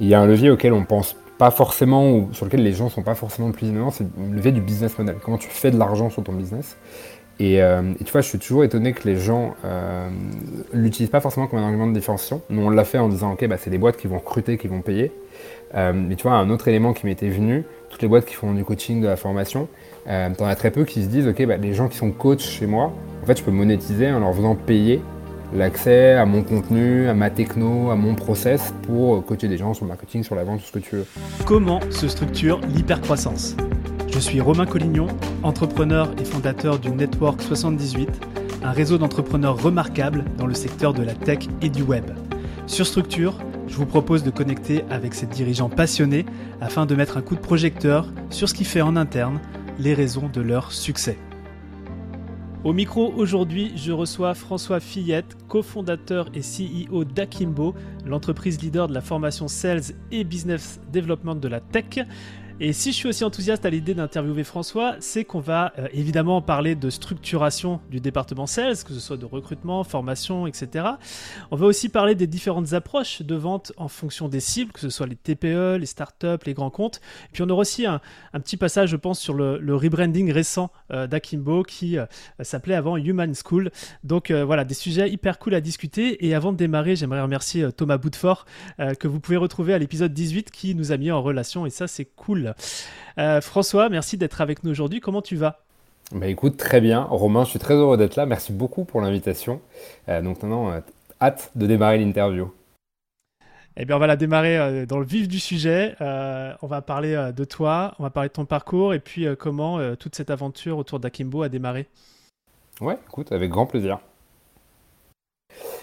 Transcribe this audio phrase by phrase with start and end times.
[0.00, 2.88] il y a un levier auquel on pense pas forcément, ou sur lequel les gens
[2.88, 5.16] sont pas forcément plus innovants, c'est le levier du business model.
[5.22, 6.76] Comment tu fais de l'argent sur ton business.
[7.40, 10.08] Et, euh, tu vois, je suis toujours étonné que les gens euh,
[10.72, 12.42] l'utilisent pas forcément comme un argument de différenciation.
[12.50, 14.66] Nous, on l'a fait en disant, ok, bah, c'est des boîtes qui vont recruter, qui
[14.66, 15.12] vont payer.
[15.74, 18.52] Euh, mais tu vois, un autre élément qui m'était venu, toutes les boîtes qui font
[18.52, 19.68] du coaching, de la formation,
[20.08, 22.10] euh, tu en as très peu qui se disent, ok, bah, les gens qui sont
[22.10, 22.92] coachs chez moi,
[23.22, 25.00] en fait, je peux monétiser en leur faisant payer
[25.52, 29.84] l'accès à mon contenu, à ma techno, à mon process pour coacher des gens sur
[29.84, 31.06] le marketing, sur la vente, tout ce que tu veux.
[31.46, 33.56] Comment se structure l'hypercroissance?
[34.10, 35.06] Je suis Romain Collignon,
[35.42, 38.08] entrepreneur et fondateur du Network 78,
[38.62, 42.10] un réseau d'entrepreneurs remarquables dans le secteur de la tech et du web.
[42.66, 46.26] Sur Structure, je vous propose de connecter avec ces dirigeants passionnés
[46.60, 49.40] afin de mettre un coup de projecteur sur ce qui fait en interne
[49.78, 51.18] les raisons de leur succès.
[52.64, 57.72] Au micro aujourd'hui, je reçois François Fillette, cofondateur et CEO d'Akimbo,
[58.04, 62.00] l'entreprise leader de la formation Sales et Business Development de la tech.
[62.60, 66.42] Et si je suis aussi enthousiaste à l'idée d'interviewer François, c'est qu'on va euh, évidemment
[66.42, 70.84] parler de structuration du département sales, que ce soit de recrutement, formation, etc.
[71.52, 74.90] On va aussi parler des différentes approches de vente en fonction des cibles, que ce
[74.90, 77.00] soit les TPE, les startups, les grands comptes.
[77.32, 78.00] Puis on aura aussi un,
[78.32, 82.06] petit passage, je pense, sur le, rebranding récent euh, d'Akimbo qui euh,
[82.40, 83.70] s'appelait avant Human School.
[84.02, 86.26] Donc voilà, des sujets hyper cool à discuter.
[86.26, 88.46] Et avant de démarrer, j'aimerais remercier Thomas Boutefort,
[88.98, 91.64] que vous pouvez retrouver à l'épisode 18, qui nous a mis en relation.
[91.64, 92.47] Et ça, c'est cool.
[93.18, 95.00] Euh, François, merci d'être avec nous aujourd'hui.
[95.00, 95.60] Comment tu vas?
[96.12, 97.02] Bah écoute, très bien.
[97.02, 98.26] Romain, je suis très heureux d'être là.
[98.26, 99.60] Merci beaucoup pour l'invitation.
[100.08, 100.80] Euh, donc maintenant, euh,
[101.20, 102.52] hâte de démarrer l'interview.
[103.76, 105.94] Eh bien, on va la démarrer dans le vif du sujet.
[106.00, 110.16] on va parler de toi, on va parler de ton parcours et puis comment toute
[110.16, 111.86] cette aventure autour d'Akimbo a démarré.
[112.80, 114.00] Ouais, écoute, avec grand plaisir.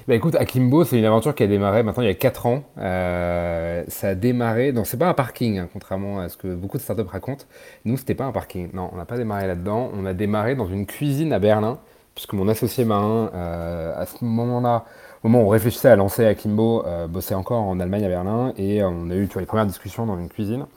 [0.08, 2.64] Bah écoute, Akimbo, c'est une aventure qui a démarré maintenant il y a 4 ans.
[2.78, 6.78] Euh, ça a démarré, donc c'est pas un parking, hein, contrairement à ce que beaucoup
[6.78, 7.46] de startups racontent.
[7.86, 8.70] Nous, c'était pas un parking.
[8.74, 9.90] Non, on n'a pas démarré là-dedans.
[9.94, 11.80] On a démarré dans une cuisine à Berlin,
[12.14, 14.86] puisque mon associé marin, euh, à ce moment-là,
[15.24, 18.54] au moment où on réfléchissait à lancer Akimbo, euh, bossait encore en Allemagne à Berlin,
[18.58, 20.68] et on a eu tu vois, les premières discussions dans une cuisine.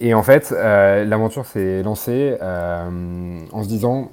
[0.00, 4.12] Et en fait, l'aventure s'est lancée en se disant,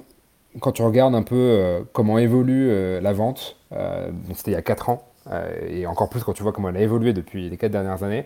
[0.60, 4.58] quand tu regardes un peu euh, comment évolue euh, la vente, euh, c'était il y
[4.58, 5.04] a 4 ans,
[5.68, 8.24] et encore plus quand tu vois comment elle a évolué depuis les 4 dernières années,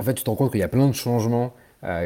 [0.00, 1.52] en fait tu te rends compte qu'il y a plein de changements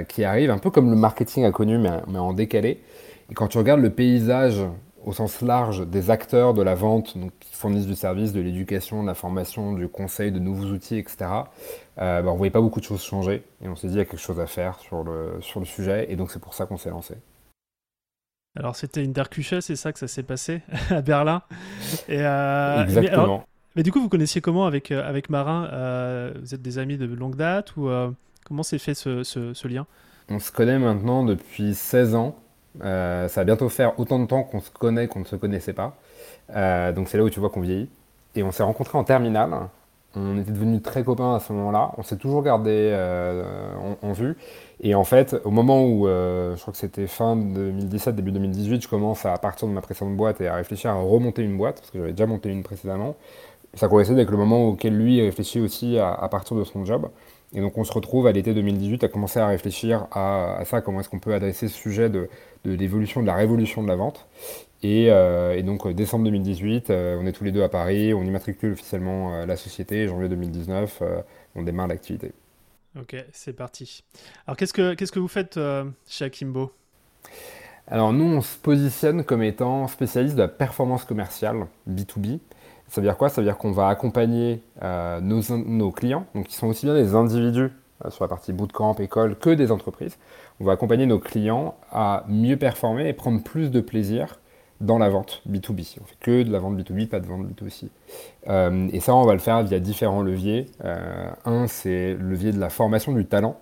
[0.09, 2.83] qui arrivent, un peu comme le marketing a connu, mais, en décalé.
[3.31, 4.61] Et quand tu regardes le paysage
[5.05, 9.03] au sens large des acteurs de la vente, donc, qui fournissent du service, de l'éducation,
[9.03, 11.31] de la formation, du conseil, de nouveaux outils, etc.,
[11.97, 13.45] bah, on ne voyait pas beaucoup de choses changer.
[13.65, 16.11] Et on s'est dit qu'il y a quelque chose à faire sur le sujet.
[16.11, 17.15] Et donc c'est pour ça qu'on s'est lancé.
[18.59, 21.43] Alors c'était une Derküche, c'est ça que ça s'est passé à Berlin.
[22.09, 23.45] Et, euh, Exactement.
[23.75, 26.99] Mais, du coup, vous connaissiez comment avec, euh, avec Marin euh, Vous êtes des amis
[26.99, 27.89] de longue date ou
[28.45, 29.87] comment s'est fait ce, ce, lien?
[30.29, 32.37] On se connaît maintenant depuis 16 ans.
[32.81, 35.97] ça va bientôt faire autant de temps qu'on se connaît qu'on ne se connaissait pas.
[36.93, 37.89] donc c'est là où tu vois qu'on vieillit.
[38.35, 39.69] Et on s'est rencontrés en terminale.
[40.15, 41.93] On était devenus très copains à ce moment-là.
[41.97, 42.95] On s'est toujours gardé
[44.03, 44.37] en, vue.
[44.83, 48.83] Et en fait, au moment où, euh, je crois que c'était fin 2017, début 2018,
[48.83, 51.77] je commence à partir de ma précédente boîte et à réfléchir à remonter une boîte,
[51.77, 53.15] parce que j'avais déjà monté une précédemment.
[53.75, 57.09] Ça coïncide avec le moment auquel lui réfléchit aussi à, partir de son job.
[57.55, 61.01] Et donc on se retrouve à l'été 2018 à commencer à réfléchir à, ça, comment
[61.01, 62.29] est-ce qu'on peut adresser ce sujet de,
[62.65, 64.27] l'évolution, de la révolution de la vente.
[64.83, 68.73] Et, euh, donc décembre 2018, euh, on est tous les deux à Paris, on immatricule
[68.73, 71.03] officiellement la société, janvier 2019,
[71.55, 72.33] on démarre l'activité.
[72.99, 74.05] Ok, c'est parti.
[74.47, 76.73] Alors, qu'est-ce que, qu'est-ce que vous faites euh, chez Akimbo?
[77.87, 82.39] Alors, nous, on se positionne comme étant spécialiste de la performance commerciale B2B.
[82.89, 83.31] Ça veut dire quoi?
[83.31, 86.95] Ça veut dire qu'on va accompagner euh, nos, nos, clients, donc qui sont aussi bien
[86.95, 87.71] des individus
[88.05, 90.19] euh, sur la partie bootcamp, école, que des entreprises.
[90.61, 94.39] On va accompagner nos clients à mieux performer et prendre plus de plaisir
[94.83, 95.97] dans la vente B2B.
[96.01, 97.89] On fait que de la vente B2B, pas de vente B2C.
[98.49, 100.67] Euh, et ça, on va le faire via différents leviers.
[100.85, 103.59] Euh, un, c'est le levier de la formation du talent.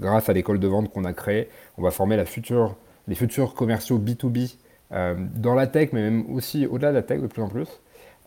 [0.00, 1.48] grâce à l'école de vente qu'on a créée,
[1.78, 4.56] on va former les futurs commerciaux B2B
[4.92, 7.68] euh, dans la tech, mais même aussi au-delà de la tech de plus en plus.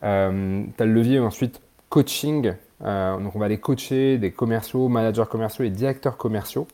[0.02, 2.54] tu as le levier ensuite coaching.
[2.82, 6.68] donc on va aller coacher des commerciaux, managers commerciaux et directeurs commerciaux.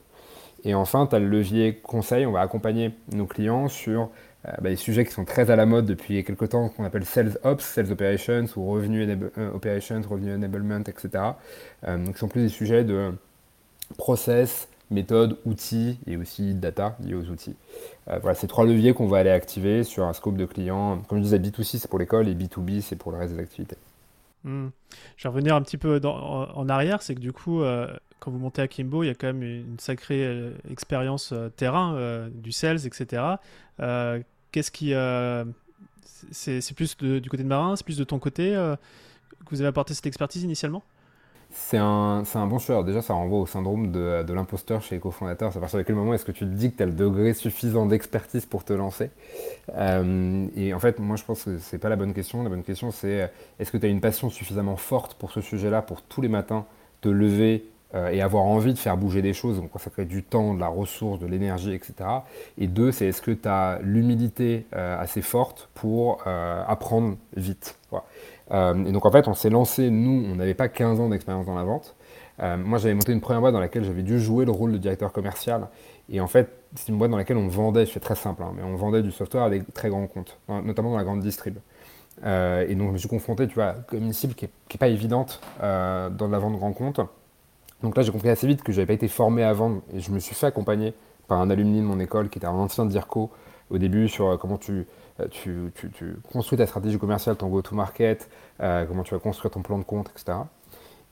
[0.65, 2.25] Et enfin, tu as le levier conseil.
[2.25, 4.09] On va accompagner nos clients sur
[4.45, 7.37] bah, des sujets qui sont très à la mode depuis quelques temps, qu'on appelle Sales
[7.43, 9.07] Ops, Sales Operations ou Revenue
[9.37, 11.23] euh, Operations, Revenue Enablement, etc.
[11.85, 13.13] Euh, donc, ce sont plus des sujets de
[13.97, 17.55] process, méthode, outils et aussi data liés aux outils.
[18.05, 21.01] voilà, ces trois leviers qu'on va aller activer sur un scope de clients.
[21.07, 23.77] Comme je disais, B2C c'est pour l'école et B2B c'est pour le reste des activités.
[24.43, 24.67] Hmm.
[25.15, 27.61] Je vais revenir un petit peu en, arrière, c'est que du coup,
[28.19, 32.51] quand vous montez à Kimbo, il y a quand même une sacrée expérience terrain, du
[32.51, 33.23] sales, etc.
[34.53, 34.93] Qu'est-ce qui...
[36.31, 39.93] c'est plus du côté de Marin, c'est plus de ton côté que vous avez apporté
[39.93, 40.83] cette expertise initialement?
[41.55, 42.83] C'est un, bon choix.
[42.83, 45.51] déjà, ça renvoie au syndrome de, l'imposteur chez les cofondateurs.
[45.51, 46.93] C'est à partir de quel moment est-ce que tu te dis que tu as le
[46.93, 49.11] degré suffisant d'expertise pour te lancer?
[49.75, 52.41] Euh, Et en fait, moi, je pense que c'est pas la bonne question.
[52.41, 55.83] La bonne question, c'est est-ce que tu as une passion suffisamment forte pour ce sujet-là,
[55.83, 56.65] pour tous les matins
[57.01, 60.53] te lever euh, et avoir envie de faire bouger des choses, donc crée du temps,
[60.55, 61.93] de la ressource, de l'énergie, etc.
[62.57, 67.77] Et deux, c'est est-ce que tu as l'humilité euh, assez forte pour apprendre vite
[68.51, 71.45] euh, et donc en fait, on s'est lancé, nous, on n'avait pas 15 ans d'expérience
[71.45, 71.95] dans la vente.
[72.41, 74.77] Euh, moi, j'avais monté une première boîte dans laquelle j'avais dû jouer le rôle de
[74.77, 75.67] directeur commercial.
[76.09, 78.53] Et en fait, c'est une boîte dans laquelle on vendait, je fais très simple, hein,
[78.55, 81.57] mais on vendait du software à des très grands comptes, notamment dans la grande distrib.
[82.25, 84.87] Euh, et donc, je me suis confronté, tu vois, comme une cible qui n'est pas
[84.87, 86.99] évidente dans la vente grand compte.
[87.83, 90.11] Donc là, j'ai compris assez vite que je n'avais pas été formé vendre et je
[90.11, 90.93] me suis fait accompagner
[91.27, 93.29] par un alumni de mon école qui était un ancien DIRCO
[93.69, 94.87] au début sur comment tu
[95.19, 98.29] euh, tu, construis ta stratégie commerciale, ton go-to-market,
[98.61, 100.39] euh, comment tu vas construire ton plan de compte, etc.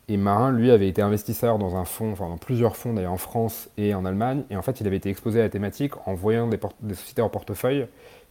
[0.08, 3.18] Et Marin, lui, avait été investisseur dans un fonds, enfin dans plusieurs fonds d'ailleurs en
[3.18, 4.44] France et en Allemagne.
[4.50, 6.60] Et en fait, il avait été exposé à la thématique en voyant des,
[6.96, 7.88] sociétés en portefeuille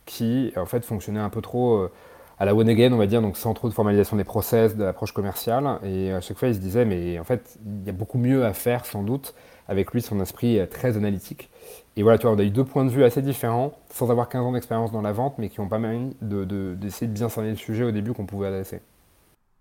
[0.06, 1.92] qui, en fait, fonctionnaient un peu trop euh,
[2.40, 4.84] à la one again, on va dire, donc sans trop de formalisation des process, de
[4.84, 5.78] l'approche commerciale.
[5.84, 8.44] Et à chaque fois, il se disait, mais en fait, il y a beaucoup mieux
[8.46, 9.34] à faire sans doute
[9.68, 11.50] avec lui, son esprit très analytique.
[11.96, 14.28] Et voilà, tu vois, on a eu deux points de vue assez différents, sans avoir
[14.28, 17.28] 15 ans d'expérience dans la vente, mais qui ont pas mal d'essayer de, de bien
[17.28, 18.80] cerner le sujet au début qu'on pouvait adresser.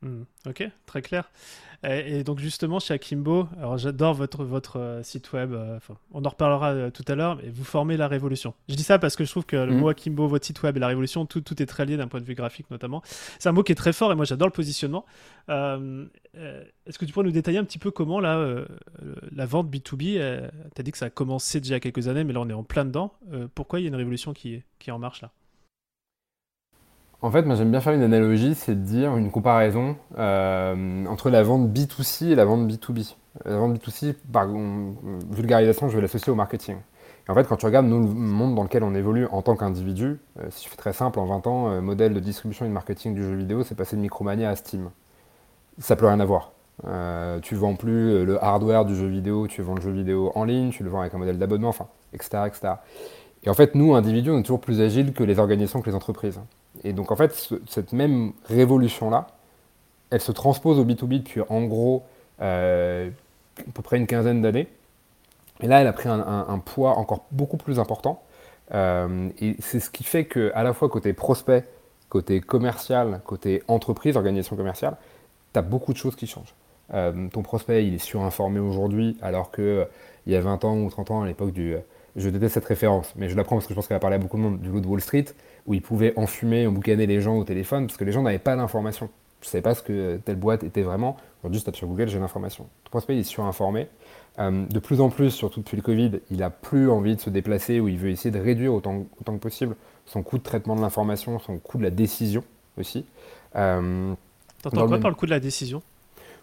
[0.01, 1.29] Hmm, ok, très clair.
[1.83, 5.79] Et, donc justement chez Akimbo, alors j'adore votre, votre euh, site web, euh,
[6.11, 8.53] on en reparlera euh, tout à l'heure, mais vous formez la révolution.
[8.67, 9.79] Je dis ça parce que je trouve que le hmm.
[9.79, 12.19] mot Akimbo, votre site web et la révolution, tout, tout est très lié d'un point
[12.19, 13.01] de vue graphique notamment.
[13.39, 15.05] C'est un mot qui est très fort et moi j'adore le positionnement.
[15.47, 18.65] Est-ce que tu pourrais nous détailler un petit peu comment là,
[19.31, 22.07] la vente B2B, tu as dit que ça a commencé déjà il y a quelques
[22.09, 23.13] années, mais là on est en plein dedans.
[23.55, 25.31] pourquoi il y a une révolution qui qui est en marche là?
[27.21, 31.29] En fait, moi j'aime bien faire une analogie, c'est de dire une comparaison euh, entre
[31.29, 33.15] la vente B2C et la vente B2B.
[33.45, 34.47] La vente B2C, par
[35.29, 36.77] vulgarisation, je vais l'associer au marketing.
[37.27, 39.57] Et en fait, quand tu regardes nous, le monde dans lequel on évolue en tant
[39.57, 42.69] qu'individu, euh, si je fais très simple, en 20 ans, euh, modèle de distribution et
[42.69, 44.89] de marketing du jeu vidéo, c'est passé de Micromania à Steam.
[45.77, 46.53] Ça peut rien avoir.
[47.41, 50.69] tu vends plus le hardware du jeu vidéo, tu vends le jeu vidéo en ligne,
[50.69, 52.73] tu le vends avec un modèle d'abonnement, enfin, etc., etc.
[53.43, 55.95] Et en fait, nous, individus, on est toujours plus agiles que les organisations, que les
[55.95, 56.39] entreprises.
[56.83, 59.27] Et donc, en fait, cette même révolution-là,
[60.09, 62.03] elle se transpose au B2B depuis, en gros,
[62.41, 63.09] euh,
[63.59, 64.67] à peu près une quinzaine d'années.
[65.61, 68.21] Et là, elle a pris un, poids encore beaucoup plus important.
[68.73, 71.65] Euh, et c'est ce qui fait que, à la fois côté prospect,
[72.07, 74.95] côté commercial, côté entreprise, organisation commerciale,
[75.53, 76.53] tu as beaucoup de choses qui changent.
[76.93, 79.87] Euh, ton prospect, il est surinformé aujourd'hui, alors qu'il
[80.25, 81.75] il y a 20 ans ou 30 ans, à l'époque du
[82.15, 84.15] je déteste cette référence, mais je la prends parce que je pense qu'elle va parler
[84.15, 85.25] à beaucoup de monde, du loup de Wall Street,
[85.67, 88.55] où ils pouvaient enfumer, boucaner les gens au téléphone, parce que les gens n'avaient pas
[88.55, 89.09] l'information.
[89.41, 91.15] Je ne savais pas ce que telle boîte était vraiment.
[91.41, 92.65] Aujourd'hui, je tape sur Google, j'ai l'information.
[92.83, 93.87] Ton prospect, il est surinformé.
[94.39, 97.29] Euh, de plus en plus, surtout depuis le Covid, il n'a plus envie de se
[97.29, 100.75] déplacer ou il veut essayer de réduire autant, autant que possible son coût de traitement
[100.75, 102.43] de l'information, son coût de la décision
[102.77, 103.05] aussi.
[103.55, 104.13] Euh,
[104.61, 105.81] T'entends quoi par le coût de la décision?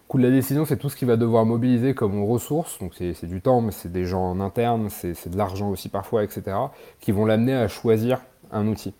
[0.07, 2.79] Coût de la décision, c'est tout ce qu'il va devoir mobiliser comme ressources.
[2.79, 6.23] Donc c'est du temps, mais c'est des gens en interne, c'est de l'argent aussi parfois,
[6.23, 6.57] etc.
[6.99, 8.21] qui vont l'amener à choisir
[8.51, 8.93] un outil.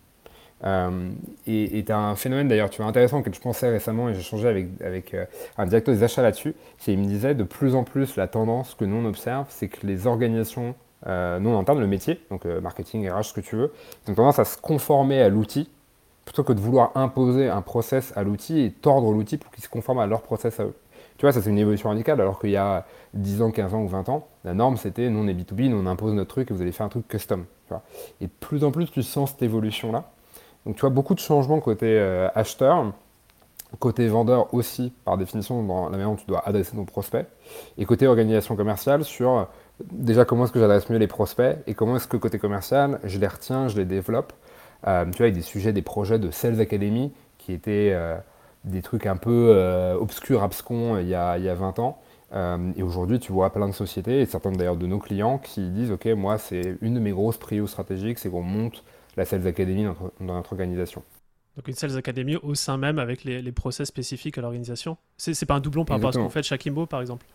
[0.64, 1.10] Euh,
[1.46, 4.22] et tu as un phénomène d'ailleurs, tu vois, intéressant que je pensais récemment et j'ai
[4.22, 5.24] changé avec, avec euh,
[5.56, 6.54] un directeur des achats là-dessus.
[6.78, 9.86] C'est me disait de plus en plus la tendance que nous on observe, c'est que
[9.86, 10.74] les organisations
[11.06, 13.72] euh, non internes, le métier, donc marketing, RH, ce que tu veux,
[14.08, 15.70] ont tendance à se conformer à l'outil
[16.24, 19.68] plutôt que de vouloir imposer un process à l'outil et tordre l'outil pour qu'il se
[19.68, 20.74] conforme à leur process à eux.
[21.18, 23.82] Tu vois, ça c'est une évolution radicale, alors qu'il y a 10 ans, 15 ans
[23.82, 26.50] ou 20 ans, la norme c'était nous on est B2B, nous on impose notre truc
[26.50, 27.44] et vous allez faire un truc custom.
[28.20, 30.04] Et de plus en plus tu sens cette évolution-là.
[30.64, 32.92] Donc tu vois beaucoup de changements côté euh, acheteur,
[33.80, 37.26] côté vendeur aussi, par définition, dans la manière dont tu dois adresser ton prospect,
[37.78, 39.48] et côté organisation commerciale sur
[39.90, 43.18] déjà comment est-ce que j'adresse mieux les prospects et comment est-ce que côté commercial, je
[43.18, 44.32] les retiens, je les développe.
[44.86, 47.90] Euh, tu vois, avec des sujets, des projets de Sales Academy qui étaient...
[47.92, 48.16] Euh,
[48.68, 51.78] des trucs un peu euh, obscurs, abscons euh, il y, a, il y a 20
[51.78, 52.00] ans.
[52.34, 55.70] Euh, et aujourd'hui, tu vois plein de sociétés, et certains d'ailleurs de nos clients, qui
[55.70, 58.84] disent Ok, moi, c'est une de mes grosses prios stratégiques, c'est qu'on monte
[59.16, 59.84] la Sales Academy
[60.20, 61.02] dans notre, organisation.
[61.56, 65.44] Donc une Sales Academy au sein même avec les, les process spécifiques à l'organisation C'est
[65.46, 67.26] pas un doublon par rapport à ce qu'on fait de chaque par exemple?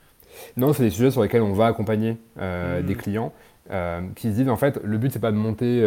[0.56, 2.86] Non, c'est des sujets sur lesquels on va accompagner hmm.
[2.86, 3.34] des clients.
[3.70, 5.82] Qui se disent en fait le but c'est pas de monter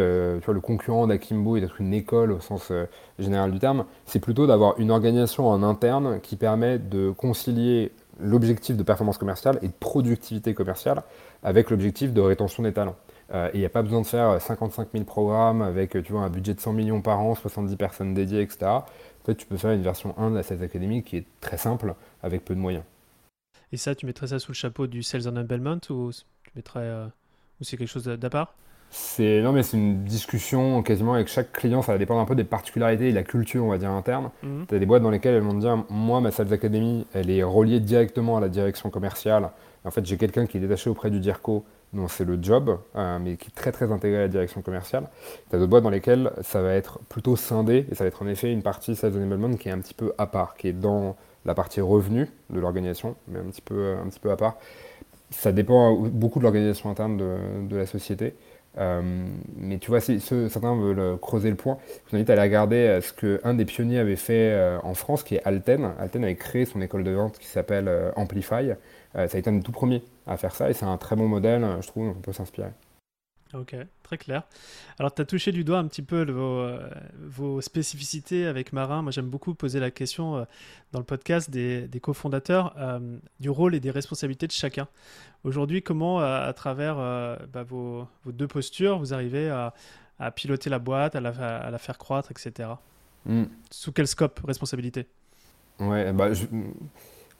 [0.45, 2.73] vois, le concurrent d'Akimbo et d'être une école au sens
[3.19, 8.77] général du terme, c'est plutôt d'avoir une organisation en interne qui permet de concilier l'objectif
[8.77, 11.03] de performance commerciale et de productivité commerciale
[11.43, 12.97] avec l'objectif de rétention des talents.
[13.35, 16.23] Euh, et il n'y a pas besoin de faire 55 000 programmes avec tu vois,
[16.23, 18.67] un budget de 100 millions par an, 70 personnes dédiées, etc.
[18.67, 18.85] En
[19.25, 21.95] fait, tu peux faire une version 1 de la Sales Academy qui est très simple
[22.23, 22.85] avec peu de moyens.
[23.73, 27.07] Et ça, tu mettrais ça sous le chapeau du Sales Enablement ou tu mettrais, euh,
[27.61, 28.55] ou c'est quelque chose d'à part?
[28.91, 32.37] C'est non mais c'est une discussion quasiment avec chaque client, ça va dépendre un peu
[32.37, 34.31] des particularités et de la culture on va dire interne.
[34.43, 34.67] Mhm.
[34.69, 37.31] Tu as des boîtes dans lesquelles elles vont te dire moi ma Sales Academy, elle
[37.31, 39.51] est reliée directement à la direction commerciale.
[39.85, 43.19] En fait, j'ai quelqu'un qui est détaché auprès du DIRCO dont c'est le job, euh,
[43.21, 45.09] mais qui est très très intégré à la direction commerciale.
[45.49, 48.23] Tu as d'autres boîtes dans lesquelles ça va être plutôt scindé, et ça va être
[48.23, 50.73] en effet une partie Sales Enablement qui est un petit peu à part, qui est
[50.73, 54.37] dans la partie revenu de l'organisation, mais un petit, peu, euh, un petit peu à
[54.37, 54.57] part.
[55.31, 57.17] Ça dépend beaucoup de l'organisation interne
[57.69, 58.35] de, la société.
[58.79, 59.01] Euh,
[59.57, 63.01] mais tu vois, si certains veulent creuser le point, je vous invite à aller regarder
[63.03, 65.93] ce qu'un des pionniers avait fait en France, qui est Alten.
[65.99, 68.71] Alten avait créé son école de vente qui s'appelle Amplify.
[69.15, 71.27] ça a été un des tout premiers à faire ça et c'est un très bon
[71.27, 72.71] modèle, je trouve, on peut s'inspirer.
[73.55, 74.43] Ok, très clair.
[74.99, 76.89] Alors, tu as touché du doigt un petit peu vos, euh,
[77.23, 79.03] vos spécificités avec Marin.
[79.03, 80.45] Moi, j'aime beaucoup poser la question euh,
[80.93, 84.89] dans le podcast des, des cofondateurs euh, du rôle et des responsabilités de chacun.
[85.45, 86.97] Aujourd'hui, comment, à, travers
[87.53, 89.75] bah, vos, vos, deux postures, vous arrivez à,
[90.19, 92.71] à piloter la boîte, à la, à la faire croître, etc.
[93.27, 93.45] Hmm.
[93.71, 95.07] Sous quel scope, responsabilité?
[95.79, 96.47] Ouais, bah, je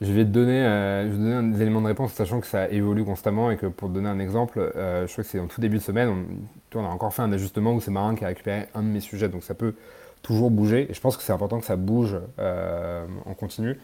[0.01, 3.57] je vais te donner, euh, des éléments de réponse, sachant que ça évolue constamment et
[3.57, 5.83] que pour te donner un exemple, euh, je crois que c'est en tout début de
[5.83, 6.09] semaine,
[6.75, 8.89] on, on, a encore fait un ajustement où c'est Marin qui a récupéré un de
[8.89, 9.75] mes sujets, donc ça peut
[10.21, 10.91] toujours bouger.
[10.91, 13.79] Et je pense que c'est important que ça bouge euh, en continu.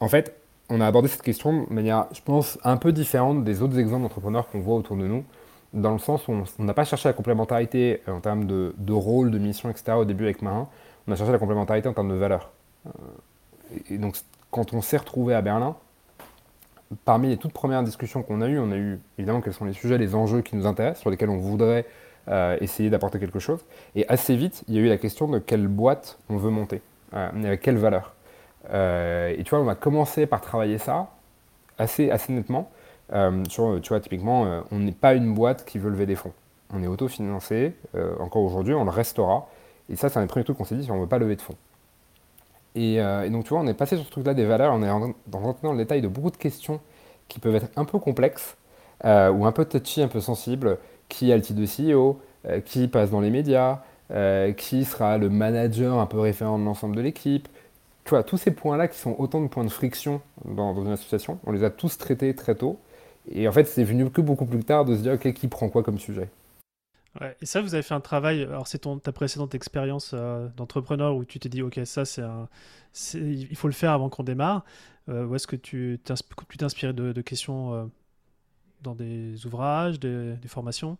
[0.00, 0.34] En fait,
[0.70, 4.04] on a abordé cette question de manière, je pense, un peu différente des autres exemples
[4.04, 5.22] d'entrepreneurs qu'on voit autour de nous,
[5.74, 9.30] dans le sens où on n'a pas cherché la complémentarité en termes de, de, rôle,
[9.30, 9.92] de mission, etc.
[9.98, 10.68] au début avec Marin,
[11.06, 12.52] on a cherché la complémentarité en termes de valeur.
[13.90, 14.16] et donc
[14.52, 15.74] quand on s'est retrouvé à Berlin,
[17.04, 19.72] parmi les toutes premières discussions qu'on a eues, on a eu évidemment quels sont les
[19.72, 21.86] sujets, les enjeux qui nous intéressent, sur lesquels on voudrait
[22.28, 23.64] euh, essayer d'apporter quelque chose.
[23.96, 26.82] Et assez vite, il y a eu la question de quelle boîte on veut monter,
[27.14, 28.14] euh, avec quelle valeur.
[28.72, 31.08] Euh, et tu vois, on a commencé par travailler ça
[31.78, 32.70] assez, assez nettement.
[33.48, 36.32] tu vois, typiquement, on n'est pas une boîte qui veut lever des fonds.
[36.74, 37.74] On est autofinancé,
[38.20, 39.48] encore aujourd'hui, on le restera.
[39.88, 41.18] Et ça, c'est un des premiers trucs qu'on s'est dit si on ne veut pas
[41.18, 41.56] lever de fonds.
[42.76, 44.90] Euh, et, donc, tu vois, on est passé sur ce truc-là des valeurs, on est
[44.90, 46.80] rentré dans le détail de beaucoup de questions
[47.28, 48.56] qui peuvent être un peu complexes
[49.04, 50.78] euh, ou un peu touchy, un peu sensibles.
[51.08, 53.80] Qui a le titre de CEO euh, Qui passe dans les médias?
[54.58, 57.48] Qui sera le manager un peu référent de l'ensemble de l'équipe?
[58.04, 61.38] Tu vois, tous ces points-là qui sont autant de points de friction dans, une association,
[61.46, 62.78] on les a tous traités très tôt.
[63.30, 65.68] Et en fait, c'est venu que beaucoup plus tard de se dire, OK, qui prend
[65.70, 66.28] quoi comme sujet?
[67.20, 68.42] Et ça, vous avez fait un travail.
[68.42, 72.22] Alors, c'est ta précédente expérience euh, d'entrepreneur où tu t'es dit, OK, ça, c'est
[73.14, 74.64] il faut le faire avant qu'on démarre.
[75.08, 77.84] Euh, ou est-ce que tu t'es inspiré de, questions euh,
[78.82, 80.96] dans des ouvrages, des, formations?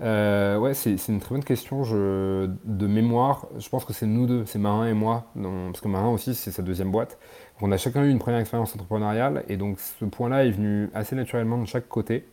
[0.00, 1.82] Ouais, c'est une très bonne question.
[1.82, 6.08] De mémoire, je pense que c'est nous deux, c'est Marin et moi, parce que Marin
[6.08, 7.18] aussi, c'est sa deuxième boîte.
[7.60, 11.16] On a chacun eu une première expérience entrepreneuriale, et donc ce point-là est venu assez
[11.16, 12.26] naturellement de chaque côté.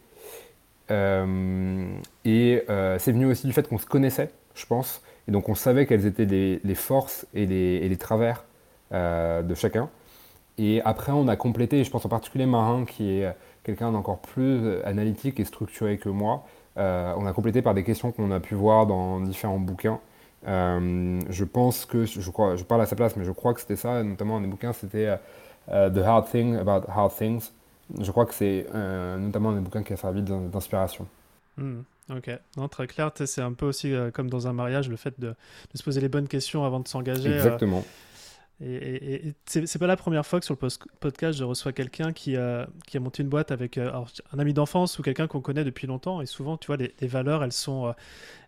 [0.91, 5.01] Euh, et euh, c'est venu aussi du fait qu'on se connaissait, je pense.
[5.27, 8.43] Et donc on savait quelles étaient les, forces et les, travers
[8.91, 9.89] euh, de chacun.
[10.57, 14.81] Et après, on a complété, je pense en particulier Marin, qui est quelqu'un d'encore plus
[14.83, 16.45] analytique et structuré que moi.
[16.75, 19.99] on a complété par des questions qu'on a pu voir dans différents bouquins.
[20.45, 24.37] je pense que, je, parle à sa place, mais je crois que c'était ça, notamment
[24.37, 25.17] un des bouquins, c'était
[25.67, 27.49] The Hard Thing About Hard Things
[27.99, 31.07] je crois que c'est euh, notamment un des bouquins qui a servi d'inspiration.
[31.57, 33.11] Hmm, ok, non, très clair.
[33.13, 35.35] C'est un peu aussi euh, comme dans un mariage, le fait de,
[35.73, 37.29] se poser les bonnes questions avant de s'engager.
[37.29, 37.83] Euh, Exactement.
[38.61, 42.35] et, et, c'est pas la première fois que sur le podcast, je reçois quelqu'un qui,
[42.87, 46.21] qui a monté une boîte avec un ami d'enfance ou quelqu'un qu'on connaît depuis longtemps.
[46.21, 47.93] Et souvent, tu vois, les, valeurs, elles sont,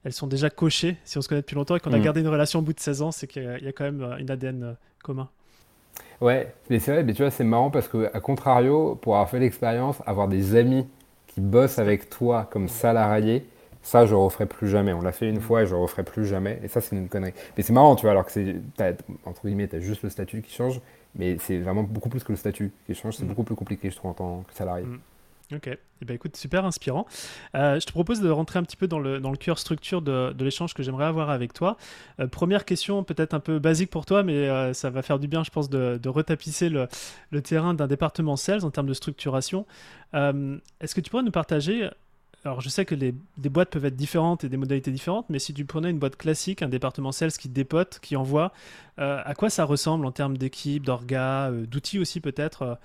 [0.04, 2.04] elles sont déjà cochées si on se connaît depuis longtemps et qu'on a hmm.
[2.04, 4.32] gardé une relation au bout de 16 ans, c'est qu'il y, a quand même une
[4.32, 5.30] ADN commun.
[6.22, 9.30] Ouais, mais c'est vrai, mais tu vois, c'est marrant parce que, à contrario, pour avoir
[9.30, 10.88] fait l'expérience, avoir des amis
[11.28, 13.46] qui bossent avec toi comme salarié,
[13.86, 14.94] ça, je referai plus jamais.
[14.94, 16.60] On l'a fait une fois et je referai plus jamais.
[16.64, 17.34] Et ça, c'est une connerie.
[17.56, 18.56] Mais c'est marrant, tu vois, alors que c'est,
[19.26, 20.82] entre guillemets, tu as juste le statut qui change,
[21.14, 23.16] mais c'est vraiment beaucoup plus que le statut qui change.
[23.18, 23.28] C'est mm.
[23.28, 24.86] beaucoup plus compliqué, je trouve, en tant que salarié.
[24.86, 25.00] Mm.
[25.54, 27.06] Ok, eh ben, écoute, super inspirant.
[27.54, 30.74] Euh, je te propose de rentrer un petit peu dans le, cœur structure de, l'échange
[30.74, 31.78] que j'aimerais avoir avec toi.
[32.20, 35.28] Euh, première question, peut-être un peu basique pour toi, mais euh, ça va faire du
[35.28, 36.88] bien, je pense, de, retapisser le,
[37.44, 39.68] terrain d'un département sales en termes de structuration.
[40.14, 41.90] Est-ce que tu pourrais nous partager
[42.44, 43.12] alors je sais que les,
[43.50, 46.62] boîtes peuvent être différentes et des modalités différentes, mais si tu prenais une boîte classique,
[46.62, 48.54] un département sales qui dépote, qui envoie,
[48.98, 52.78] à quoi ça ressemble en termes d'équipe, d'orgas, euh, d'outils aussi peut-être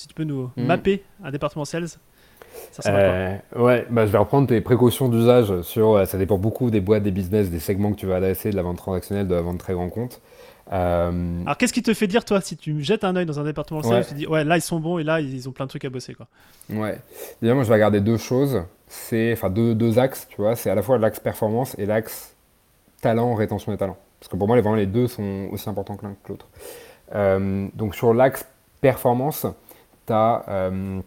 [0.00, 0.64] Si tu peux nous hmm.
[0.64, 1.88] mapper un département sales
[2.72, 6.06] ça quoi ouais, bah, je vais reprendre tes précautions d'usage sur.
[6.06, 8.62] ça dépend beaucoup des boîtes, des business, des segments que tu vas adresser, de la
[8.62, 10.22] vente transactionnelle, de la vente très grand compte.
[10.72, 13.44] Euh, Alors qu'est-ce qui te fait dire toi si tu jettes un œil dans un
[13.44, 15.66] département sales, tu te dis ouais là ils sont bons et là ils ont plein
[15.66, 16.26] de trucs à bosser quoi.
[16.70, 16.98] Ouais.
[17.42, 20.70] Déjà moi je vais regarder deux choses, c'est enfin deux, deux axes, tu vois, c'est
[20.70, 22.34] à la fois l'axe performance et l'axe
[23.02, 23.98] talent, rétention des talents.
[24.18, 26.48] Parce que pour moi les, les deux sont aussi importants que l'un que l'autre.
[27.14, 28.46] Euh, donc sur l'axe
[28.80, 29.46] performance,
[30.06, 31.00] tu euh,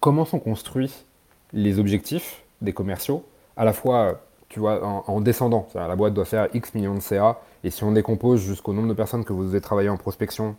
[0.00, 1.04] comment sont construits
[1.52, 3.24] les objectifs des commerciaux,
[3.56, 7.00] à la fois tu vois en, en descendant, la boîte doit faire X millions de
[7.00, 10.54] CA et si on décompose jusqu'au nombre de personnes que vous avez travaillé en prospection,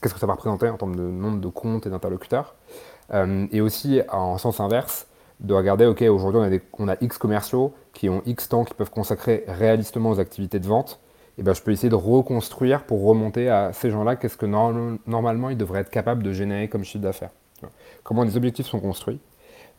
[0.00, 2.54] qu'est-ce que ça va représenter en termes de nombre de comptes et d'interlocuteurs
[3.12, 5.06] euh, Et aussi, en sens inverse,
[5.40, 9.44] de regarder, OK, aujourd'hui, on, a X commerciaux qui ont X temps qui peuvent consacrer
[9.46, 11.00] réalistement aux activités de vente.
[11.38, 15.50] Et ben, je peux essayer de reconstruire pour remonter à ces gens-là, qu'est-ce que normalement
[15.50, 17.30] ils devraient être capables de générer comme chiffre d'affaires.
[18.02, 19.20] Comment les objectifs sont construits.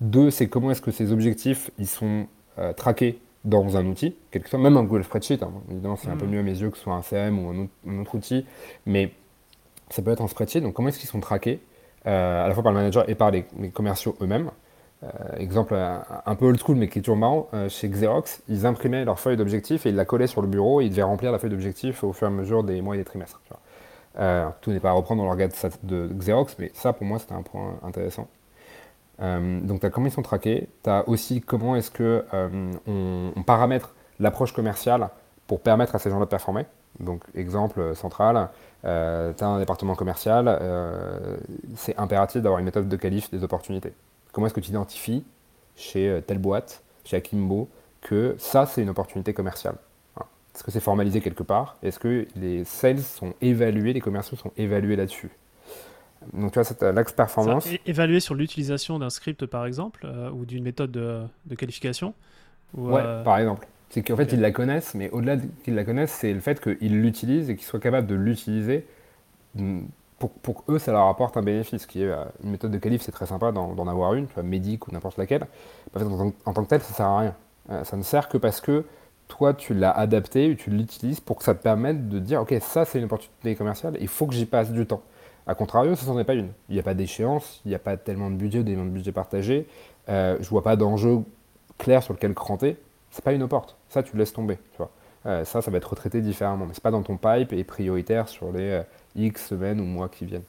[0.02, 4.50] Deux, c'est comment est-ce que ces objectifs ils sont euh, traqués dans un outil, quelque
[4.50, 5.44] soit, même un Google Spreadsheet.
[5.44, 5.52] Hein.
[5.72, 6.30] Évidemment, c'est un peu mm.
[6.30, 8.46] mieux à mes yeux que ce soit un CRM ou un autre, outil,
[8.86, 9.12] mais
[9.90, 10.62] ça peut être un spreadsheet.
[10.62, 11.62] Donc, comment est-ce qu'ils sont traqués,
[12.06, 14.52] euh, à la fois par le manager et par les, commerciaux eux-mêmes
[15.38, 19.06] Exemple un, peu old school, mais qui est toujours marrant, euh, chez Xerox, ils imprimaient
[19.06, 21.40] leur feuille d'objectifs et ils la collaient sur le bureau et ils devaient remplir la
[21.40, 23.40] feuille d'objectifs au fur et à mesure des mois et des trimestres.
[24.62, 25.52] tout n'est pas à reprendre dans l'organe
[25.84, 28.28] de Xerox, mais ça, pour moi, c'était un point intéressant.
[29.22, 30.70] Euh, donc, tu as comment ils sont traqués.
[30.84, 35.10] Tu as aussi comment est-ce que euh, on, paramètre l'approche commerciale
[35.48, 36.66] pour permettre à ces gens-là de performer.
[37.00, 38.50] Donc, exemple central,
[38.86, 40.60] euh, tu as un département commercial,
[41.76, 43.94] c'est impératif d'avoir une méthode de qualif des opportunités.
[44.32, 45.24] Comment est-ce que tu identifies
[45.76, 47.70] chez telle boîte, chez Akimbo,
[48.02, 49.76] que ça, c'est une opportunité commerciale?
[50.60, 51.78] Est-ce que c'est formalisé quelque part?
[51.84, 55.30] Est-ce que les sales sont évalués, les commerciaux sont évalués là-dessus?
[56.34, 57.68] Donc, tu vois, c'est l'axe performance.
[57.86, 62.14] évaluer sur l'utilisation d'un script, par exemple, euh, ou d'une méthode de, qualification
[62.74, 63.68] Ouais, euh, par exemple.
[63.90, 67.02] C'est qu'en fait, ils la connaissent, mais au-delà qu'ils la connaissent, c'est le fait qu'ils
[67.02, 68.86] l'utilisent et qu'ils soient capables de l'utiliser
[69.56, 69.84] mm,
[70.20, 71.86] pour, eux, ça leur apporte un bénéfice.
[71.86, 74.44] Qui est euh, une méthode de qualif, c'est très sympa d'en avoir une, tu vois,
[74.44, 75.48] médic ou n'importe laquelle.
[75.96, 77.36] En, tant que tel, ça sert à rien.
[77.84, 78.86] ça ne sert que parce que
[79.28, 82.84] toi, tu l'as adapté, tu l'utilises pour que ça te permette de dire, ok, ça,
[82.84, 85.02] c'est une opportunité commerciale, il faut que j'y passe du temps.
[85.48, 86.50] A contrario, ça n'en est pas une.
[86.68, 89.12] Il n'y a pas d'échéance, il n'y a pas tellement de budget, d'éléments de budget
[89.12, 89.68] partagés.
[90.08, 91.24] Euh, je vois pas d'enjeu
[91.78, 92.78] clair sur lequel cranter.
[93.10, 93.76] C'est pas une porte.
[93.90, 94.58] Ça, tu laisses tomber.
[94.58, 94.92] Tu vois.
[95.26, 96.66] Euh, ça, ça va être retraité différemment.
[96.66, 98.84] Mais c'est pas dans ton pipe et prioritaire sur les euh,
[99.26, 100.44] X semaines ou mois qui viennent.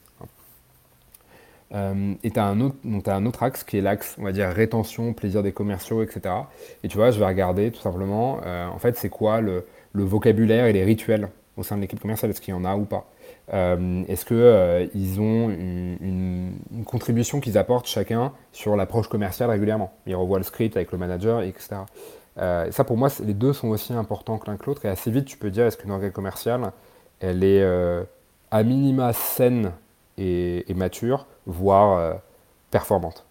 [1.73, 4.33] Euh, et tu as, un autre, as un autre axe qui est l'axe, on va
[4.33, 6.35] dire, rétention, plaisir des commerciaux, etc.
[6.83, 10.73] Et tu vois, je vais regarder tout simplement, en fait, c'est quoi le, vocabulaire et
[10.73, 13.09] les rituels au sein de l'équipe commerciale, est-ce qu'il y en a ou pas?
[13.53, 14.87] Euh, est-ce qu'ils euh,
[15.19, 16.53] ont une,
[16.85, 19.93] contribution qu'ils apportent chacun sur l'approche commerciale régulièrement?
[20.05, 21.81] Ils revoient le script avec le manager, etc.
[22.37, 24.85] Euh, et ça, pour moi, les deux sont aussi importants que l'un que l'autre.
[24.85, 26.71] Et assez vite, tu peux dire est-ce qu'une organisation commerciale,
[27.19, 27.63] elle est
[28.51, 29.73] à minima saine
[30.17, 32.19] et, mature, voire
[32.69, 33.25] performante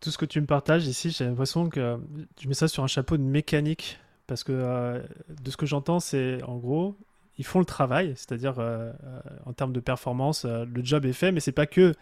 [0.00, 1.98] tout ce que tu me partages ici, j'ai l'impression que
[2.36, 3.98] tu mets ça sur un chapeau de mécanique.
[4.28, 5.02] Parce que
[5.42, 6.94] de ce que j'entends, c'est en gros,
[7.38, 11.12] ils font le travail, c'est-à-dire euh, euh, en termes de performance, euh, le job est
[11.12, 11.94] fait, mais c'est pas que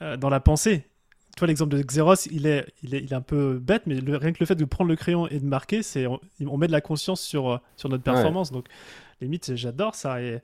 [0.00, 0.86] dans la pensée.
[1.38, 4.32] Toi, l'exemple de Xeros, il est, il est, il est un peu bête, mais rien
[4.32, 6.80] que le fait de prendre le crayon et de marquer, c'est on, met de la
[6.80, 8.50] conscience sur, sur notre performance.
[8.50, 8.66] Donc,
[9.20, 10.20] limite, j'adore ça.
[10.20, 10.40] Et...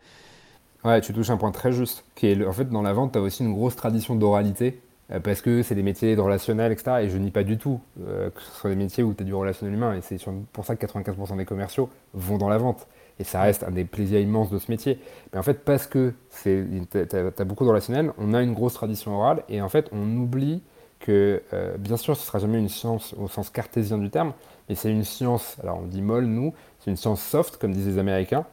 [0.85, 2.05] Ouais, tu touches un point très juste.
[2.15, 4.81] Qui est, en fait, dans la vente, tu as aussi une grosse tradition d'oralité
[5.23, 6.99] parce que c'est des métiers de relationnel, etc.
[7.03, 9.35] Et je nie pas du tout que ce soit des métiers où tu as du
[9.35, 9.97] relationnel humain.
[9.97, 10.19] Et c'est
[10.53, 12.87] pour ça que 95% des commerciaux vont dans la vente
[13.19, 14.99] et ça reste un des plaisirs immenses de ce métier.
[15.33, 19.17] Mais en fait, parce que tu as, beaucoup de relationnel, on a une grosse tradition
[19.17, 20.63] orale, et en fait, on oublie
[21.05, 24.33] que, euh, bien sûr, ce ne sera jamais une science au sens cartésien du terme,
[24.69, 27.87] mais c'est une science, alors on dit molle, nous, c'est une science soft, comme disent
[27.87, 28.47] les Américains,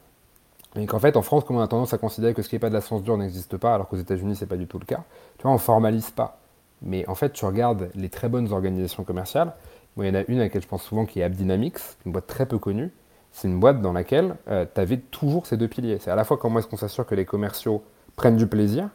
[0.76, 2.60] et qu'en fait, en France, comme on a tendance à considérer que ce qui n'est
[2.60, 4.80] pas de la science dure n'existe pas, alors qu'aux États-Unis, ce n'est pas du tout
[4.80, 5.06] le cas,
[5.38, 6.40] tu vois, on formalise pas.
[6.82, 9.54] Mais en fait, tu regardes les très bonnes organisations commerciales,
[9.98, 12.28] il y en a une à laquelle je pense souvent qui est AppDynamics, une boîte
[12.28, 12.92] très peu connue,
[13.32, 16.00] c'est une boîte dans laquelle euh, tu avais toujours ces deux piliers.
[16.02, 17.82] C'est à la fois comment est-ce qu'on s'assure que les commerciaux
[18.18, 18.90] prennent du plaisir,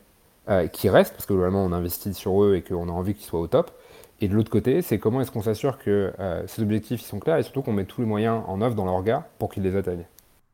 [0.49, 3.27] euh, qui restent, parce que globalement on investit sur eux et qu'on a envie qu'ils
[3.27, 3.73] soient au top.
[4.21, 7.19] Et de l'autre côté, c'est comment est-ce qu'on s'assure que euh, ces objectifs ils sont
[7.19, 9.63] clairs et surtout qu'on met tous les moyens en œuvre dans leur regard pour qu'ils
[9.63, 10.07] les atteignent.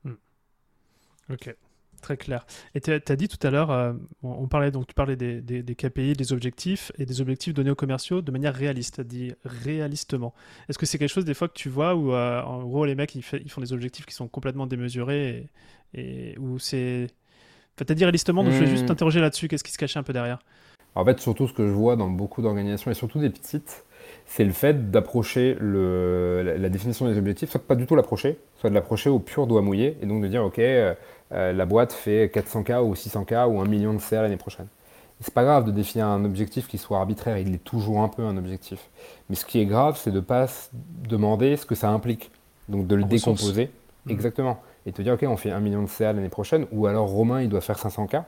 [0.04, 0.14] Hmm.
[1.30, 1.54] Ok.
[2.00, 2.44] Très clair.
[2.74, 3.92] Et tu as dit tout à l'heure, euh,
[4.24, 7.76] on, parlait donc tu parlais des, des, KPI, des objectifs et des objectifs donnés aux
[7.76, 10.34] commerciaux de manière réaliste, à dire réalistement.
[10.68, 13.14] Est-ce que c'est quelque chose des fois que tu vois où en gros les mecs
[13.14, 15.46] ils, font des objectifs qui sont complètement démesurés
[15.94, 17.06] et, où c'est.
[17.76, 18.88] Enfin, t'as dit réalistement, donc je vais juste hmm.
[18.88, 20.38] t'interroger là-dessus, qu'est-ce qui se cachait un peu derrière
[20.94, 23.84] En fait, surtout ce que je vois dans beaucoup d'organisations et surtout des petites,
[24.26, 28.70] c'est le fait d'approcher la, la, définition des objectifs, soit pas du tout l'approcher, soit
[28.70, 30.58] de l'approcher au pur doigt mouillé et donc de dire ok.
[30.58, 30.94] Euh,
[31.32, 34.66] euh, la boîte fait 400K ou 600K ou 1 million de CA l'année prochaine.
[35.20, 38.22] C'est pas grave de définir un objectif qui soit arbitraire, il est toujours un peu
[38.22, 38.90] un objectif.
[39.30, 40.46] Mais ce qui est grave, c'est de ne pas
[41.08, 42.30] demander ce que ça implique.
[42.68, 43.70] Donc de le décomposer.
[44.06, 44.10] Mmh.
[44.10, 44.60] Exactement.
[44.86, 47.42] Et te dire, OK, on fait 1 million de CA l'année prochaine, ou alors Romain,
[47.42, 48.24] il doit faire 500K.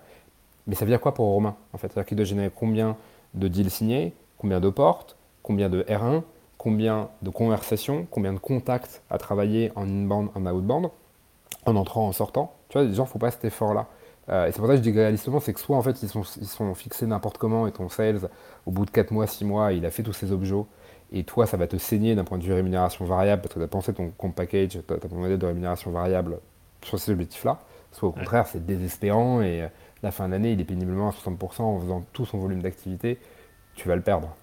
[0.66, 1.88] Mais ça veut dire quoi pour Romain en fait?
[1.88, 2.96] C'est-à-dire qu'il doit générer combien
[3.34, 6.22] de deals signés, combien de portes, combien de R1,
[6.56, 10.88] combien de conversations, combien de contacts à travailler en inbound, en outbound,
[11.66, 12.54] en entrant, en sortant?
[12.68, 13.86] Tu vois, les gens ne font pas cet effort-là.
[14.30, 16.08] Euh, et c'est pour ça que je dis réalistement, c'est que soit en fait ils
[16.08, 18.20] sont, ils sont fixés n'importe comment et ton sales,
[18.64, 20.54] au bout de 4 mois, 6 mois, il a fait tous ses objets
[21.14, 23.64] et toi ça va te saigner d'un point de vue rémunération variable parce que tu
[23.64, 26.40] as pensé ton compte package, tu as ton modèle de rémunération variable
[26.82, 27.60] sur ces objectifs-là.
[27.92, 29.68] Soit au contraire, c'est désespérant et euh,
[30.02, 33.18] la fin d'année, il est péniblement à 60% en faisant tout son volume d'activité,
[33.76, 34.34] tu vas le perdre.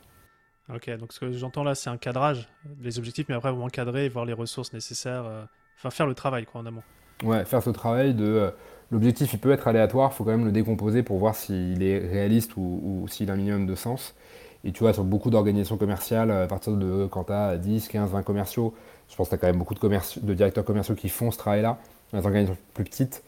[0.74, 4.06] Ok, donc ce que j'entends là, c'est un cadrage des objectifs, mais après, vous encadrer
[4.06, 5.44] et voir les ressources nécessaires, euh,
[5.78, 6.84] enfin faire le travail quoi en amont.
[7.24, 8.26] Ouais, faire ce travail de.
[8.26, 8.52] Euh,
[8.90, 12.00] l'objectif, il peut être aléatoire, il faut quand même le décomposer pour voir s'il est
[12.00, 14.16] réaliste ou, s'il a un minimum de sens.
[14.64, 18.12] Et tu vois, sur beaucoup d'organisations commerciales, à partir de quand tu as 10, 15,
[18.12, 18.74] 20 commerciaux,
[19.10, 21.38] je pense que tu as quand même beaucoup de, de directeurs commerciaux qui font ce
[21.38, 21.80] travail-là.
[22.12, 23.24] Dans les organisations plus petites,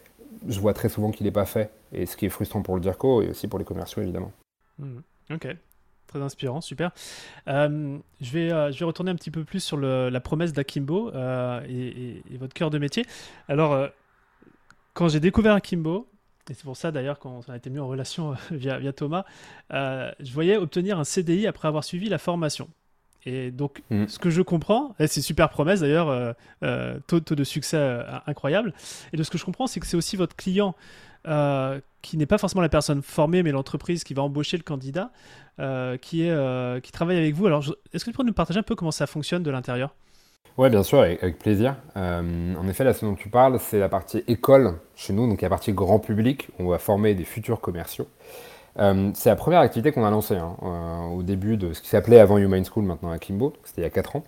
[0.48, 1.72] je vois très souvent qu'il n'est pas fait.
[1.92, 4.32] Et ce qui est frustrant pour le DIRCO et aussi pour les commerciaux, évidemment.
[4.80, 5.00] Mmh.
[5.32, 5.48] Ok,
[6.08, 6.92] très inspirant, super.
[7.48, 11.12] Euh, je, vais, euh, je vais retourner un petit peu plus sur la promesse d'Akimbo
[11.14, 13.06] euh, et, votre cœur de métier.
[13.48, 13.90] Alors,
[14.94, 16.08] quand j'ai découvert Akimbo,
[16.50, 19.26] et c'est pour ça d'ailleurs qu'on a été mis en relation via, via Thomas,
[19.72, 22.70] je voyais obtenir un CDI après avoir suivi la formation.
[23.26, 24.08] Et donc, mm.
[24.08, 26.36] ce que je comprends, et c'est super promesse d'ailleurs,
[27.08, 28.74] taux, taux, de succès incroyable.
[29.14, 30.76] Et de ce que je comprends, c'est que c'est aussi votre client
[31.26, 35.10] euh, qui n'est pas forcément la personne formée, mais l'entreprise qui va embaucher le candidat,
[35.60, 37.48] euh, qui, est, euh, qui travaille avec vous.
[37.48, 39.96] Alors, est-ce que tu peux nous partager un peu comment ça fonctionne de l'intérieur?
[40.58, 41.76] Oui, bien sûr, avec, plaisir.
[41.96, 45.50] en effet, là, ce dont tu parles, c'est la partie école chez nous, donc la
[45.50, 46.50] partie grand public.
[46.60, 48.08] On va former des futurs commerciaux.
[48.78, 52.38] c'est la première activité qu'on a lancée hein, au début de ce qui s'appelait avant
[52.38, 54.24] Human School, maintenant à Kimbo, c'était il y a 4 ans.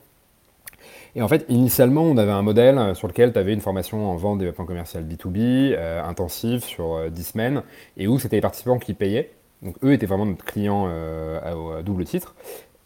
[1.15, 4.09] Et en fait, initialement, on avait un modèle euh, sur lequel tu avais une formation
[4.09, 7.63] en vente développement commercial B2B, euh, intensive sur 10 euh, semaines,
[7.97, 9.31] et où c'était les participants qui payaient.
[9.61, 12.35] Donc eux étaient vraiment notre client à, double titre.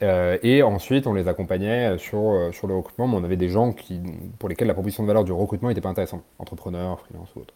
[0.01, 4.01] Et ensuite, on les accompagnait sur, sur le recrutement, mais on avait des gens qui,
[4.37, 7.53] pour lesquels la proposition de valeur du recrutement n'était pas intéressante, entrepreneurs, freelance ou autre.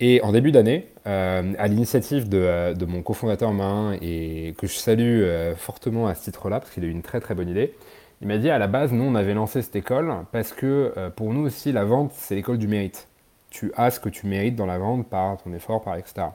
[0.00, 5.24] Et en début d'année, à l'initiative de, de, mon cofondateur Main, et que je salue
[5.56, 7.74] fortement à ce titre-là, parce qu'il a eu une très très bonne idée,
[8.22, 11.10] il m'a dit à la base, nous, on avait lancé cette école parce que euh,
[11.10, 13.08] pour nous aussi, la vente, c'est l'école du mérite.
[13.50, 16.28] Tu as ce que tu mérites dans la vente par ton effort, par etc.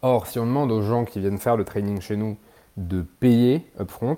[0.00, 2.38] Or, si on demande aux gens qui viennent faire le training chez nous
[2.76, 4.16] de payer upfront,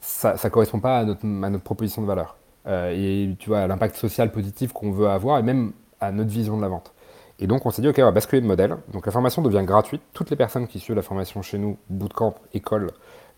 [0.00, 2.36] ça ne correspond pas à notre, notre, proposition de valeur.
[2.66, 6.30] Euh, et tu vois, à l'impact social positif qu'on veut avoir et même à notre
[6.30, 6.92] vision de la vente.
[7.38, 8.76] Et donc, on s'est dit, OK, on va basculer de modèle.
[8.92, 10.02] Donc, la formation devient gratuite.
[10.12, 12.92] Toutes les personnes qui suivent la formation chez nous, bootcamp, école,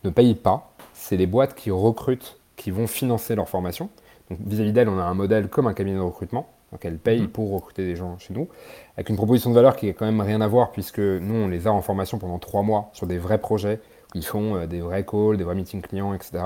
[0.05, 3.91] ne payent pas c'est les boîtes qui recrutent qui vont financer leur formation.
[4.31, 6.49] Donc vis-à-vis d'elles, on a un modèle comme un cabinet de recrutement.
[6.73, 7.29] Donc elles payent mhm.
[7.29, 8.49] pour recruter des gens chez nous,
[8.97, 11.49] avec une proposition de valeur qui est quand même rien à voir, puisque nous, on
[11.49, 13.81] les a en formation pendant trois mois sur des vrais projets,
[14.15, 16.45] ils font euh, des vrais calls, des vrais meetings clients, etc.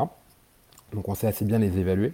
[0.93, 2.13] Donc on sait assez bien les évaluer.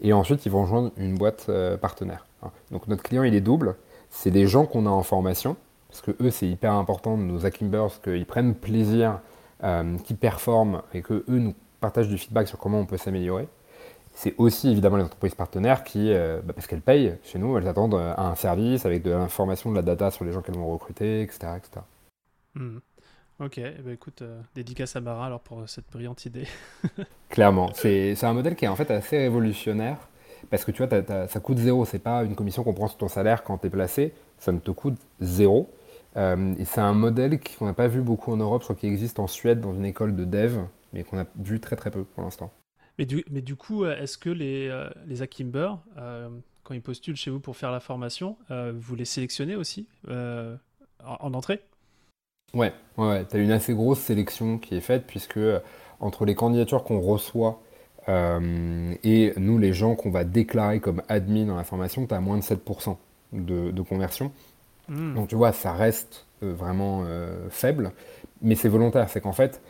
[0.00, 2.26] Et ensuite, ils vont rejoindre une boîte euh, partenaire.
[2.42, 2.50] Hein.
[2.70, 3.76] Donc notre client, il est double.
[4.10, 5.56] C'est des gens qu'on a en formation,
[5.88, 9.20] parce que eux, c'est hyper important, nos Akimbers, qu'ils prennent plaisir,
[9.64, 13.48] euh, qu'ils performent, et que eux nous partage du feedback sur comment on peut s'améliorer.
[14.14, 17.94] C'est aussi évidemment les entreprises partenaires qui, bah, parce qu'elles payent chez nous, elles attendent
[17.94, 21.52] un service avec de l'information, de la data sur les gens qu'elles vont recruter, etc.
[21.56, 21.82] etc.
[23.40, 26.46] Ok, ben, écoute, euh, dédicace à Mara alors pour cette brillante idée.
[27.28, 29.98] Clairement, c'est un modèle qui est en fait assez révolutionnaire
[30.50, 31.84] parce que tu vois, ça coûte zéro.
[31.84, 34.58] C'est pas une commission qu'on prend sur ton salaire quand tu es placé, ça ne
[34.58, 35.70] te coûte zéro.
[36.16, 39.18] et c'est un modèle qu'on n'a pas vu beaucoup en Europe, je crois qu'il existe
[39.18, 40.58] en Suède dans une école de dev
[40.92, 42.52] mais qu'on a vu très très peu pour l'instant.
[42.98, 46.28] Mais du, mais du coup, euh, est-ce que les, euh, les Akimber, euh,
[46.64, 51.62] quand ils postulent chez vous pour faire la formation, vous les sélectionnez aussi en, entrée?
[52.54, 55.40] Ouais, ouais, tu as une assez grosse sélection qui est faite, puisque
[56.00, 57.60] entre les candidatures qu'on reçoit
[59.04, 62.38] et nous, les gens qu'on va déclarer comme admin dans la formation, tu as moins
[62.38, 62.96] de 7%
[63.34, 64.32] de, de conversion.
[64.88, 65.14] Hmm.
[65.14, 67.04] Donc tu vois, ça reste vraiment
[67.50, 67.92] faible,
[68.40, 69.10] mais c'est volontaire.
[69.10, 69.60] C'est qu'en fait,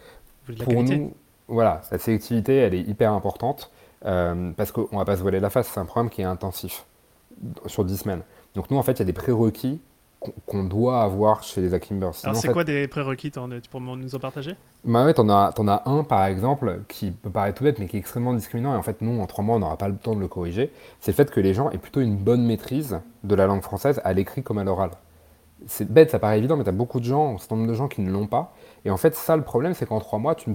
[0.63, 1.15] pour nous,
[1.49, 5.51] voilà, la sélectivité, elle est hyper importante parce qu'on ne va pas se voiler la
[5.51, 5.69] face.
[5.75, 6.85] C'est un programme qui est intensif
[7.67, 8.23] sur 10 semaines.
[8.55, 9.81] Donc nous, en fait, il y a des prérequis
[10.47, 12.11] qu'on doit avoir chez les Akimbers.
[12.25, 14.57] Alors c'est quoi des prérequis Tu pourrais nous en partager?
[14.85, 17.87] Bah ouais, t'en as, en as un par exemple qui peut paraître tout bête mais
[17.87, 19.97] qui est extrêmement discriminant et en fait nous en trois mois on n'aura pas le
[19.97, 20.73] temps de le corriger.
[21.01, 24.01] C'est le fait que les gens aient plutôt une bonne maîtrise de la langue française
[24.05, 24.91] à l'écrit comme à l'oral.
[25.67, 27.89] C'est bête, ça paraît évident mais t'as beaucoup de gens, un certain nombre de gens
[27.89, 28.55] qui ne l'ont pas.
[28.85, 30.51] Et en fait ça le problème c'est qu'en trois mois tu,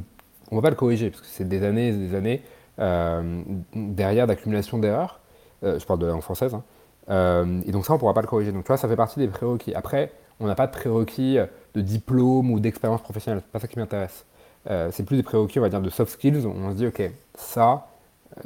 [0.52, 2.44] on va pas le corriger parce que c'est des années et des années
[2.80, 3.42] euh,
[3.76, 5.22] derrière d'accumulation d'erreurs.
[5.64, 6.54] Euh, je parle de la langue française.
[6.54, 6.64] Hein.
[7.10, 8.52] Euh, et donc ça, on ne pourra pas le corriger.
[8.52, 9.74] Donc tu vois, ça fait partie des prérequis.
[9.74, 11.38] Après, on n'a pas de prérequis
[11.74, 13.42] de diplôme ou d'expérience professionnelle.
[13.44, 14.26] C'est pas ça qui m'intéresse.
[14.70, 16.46] Euh, c'est plus des prérequis, on va dire, de soft skills.
[16.46, 17.02] On se dit, ok,
[17.36, 17.88] ça,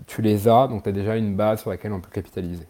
[0.08, 2.68] tu les as, donc tu as déjà une base sur laquelle on peut capitaliser.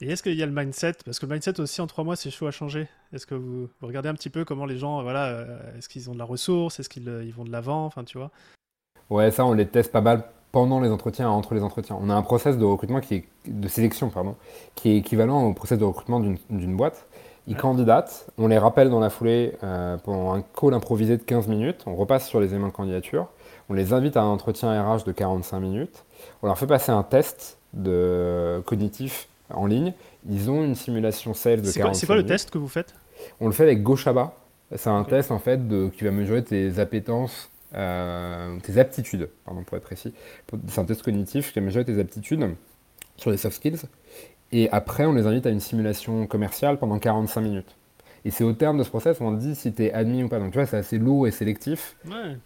[0.00, 0.94] Et est-ce qu'il y a le mindset?
[1.04, 2.88] Parce que le mindset aussi, en trois mois, c'est chaud à changer.
[3.12, 6.14] Est-ce que vous, regardez un petit peu comment les gens, voilà, euh, est-ce qu'ils ont
[6.14, 6.80] de la ressource?
[6.80, 7.86] Est-ce qu'ils ils vont de l'avant?
[7.86, 8.30] Enfin, tu vois
[9.10, 11.98] Ouais, ça, on les teste pas mal pendant les entretiens, entre les entretiens.
[12.00, 14.36] On a un process de recrutement qui est, de sélection, pardon,
[14.74, 17.06] qui est équivalent au process de recrutement d'une boîte.
[17.48, 21.48] Ils candidatent, on les rappelle dans la foulée euh, pendant un call improvisé de 15
[21.48, 23.26] minutes, on repasse sur les éléments de candidature,
[23.68, 26.04] on les invite à un entretien RH de 45 minutes,
[26.42, 29.92] on leur fait passer un test de cognitif en ligne,
[30.28, 31.96] ils ont une simulation sales de 45 minutes.
[31.96, 32.94] C'est quoi le test que vous faites?
[33.40, 34.36] On le fait avec Goshaba,
[34.76, 39.62] c'est un test en fait de, qui va mesurer tes appétences euh, tes aptitudes, pardon,
[39.64, 40.12] pour être précis.
[40.68, 42.54] C'est un test cognitif qui mesure tes aptitudes
[43.16, 43.82] sur les soft skills.
[44.52, 47.76] Et après, on les invite à une simulation commerciale pendant 45 minutes.
[48.24, 50.28] Et c'est au terme de ce process où on dit si tu es admis ou
[50.28, 50.38] pas.
[50.38, 51.96] Donc tu vois, c'est assez lourd et sélectif.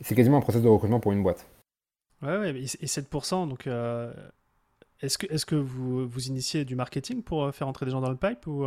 [0.00, 1.46] C'est quasiment un process de recrutement pour une boîte.
[2.22, 2.50] Ouais, ouais.
[2.50, 4.12] Et 7%, donc euh,
[5.02, 8.00] est-ce que, est que vous, vous initiez du marketing pour euh, faire entrer des gens
[8.00, 8.64] dans le pipe ou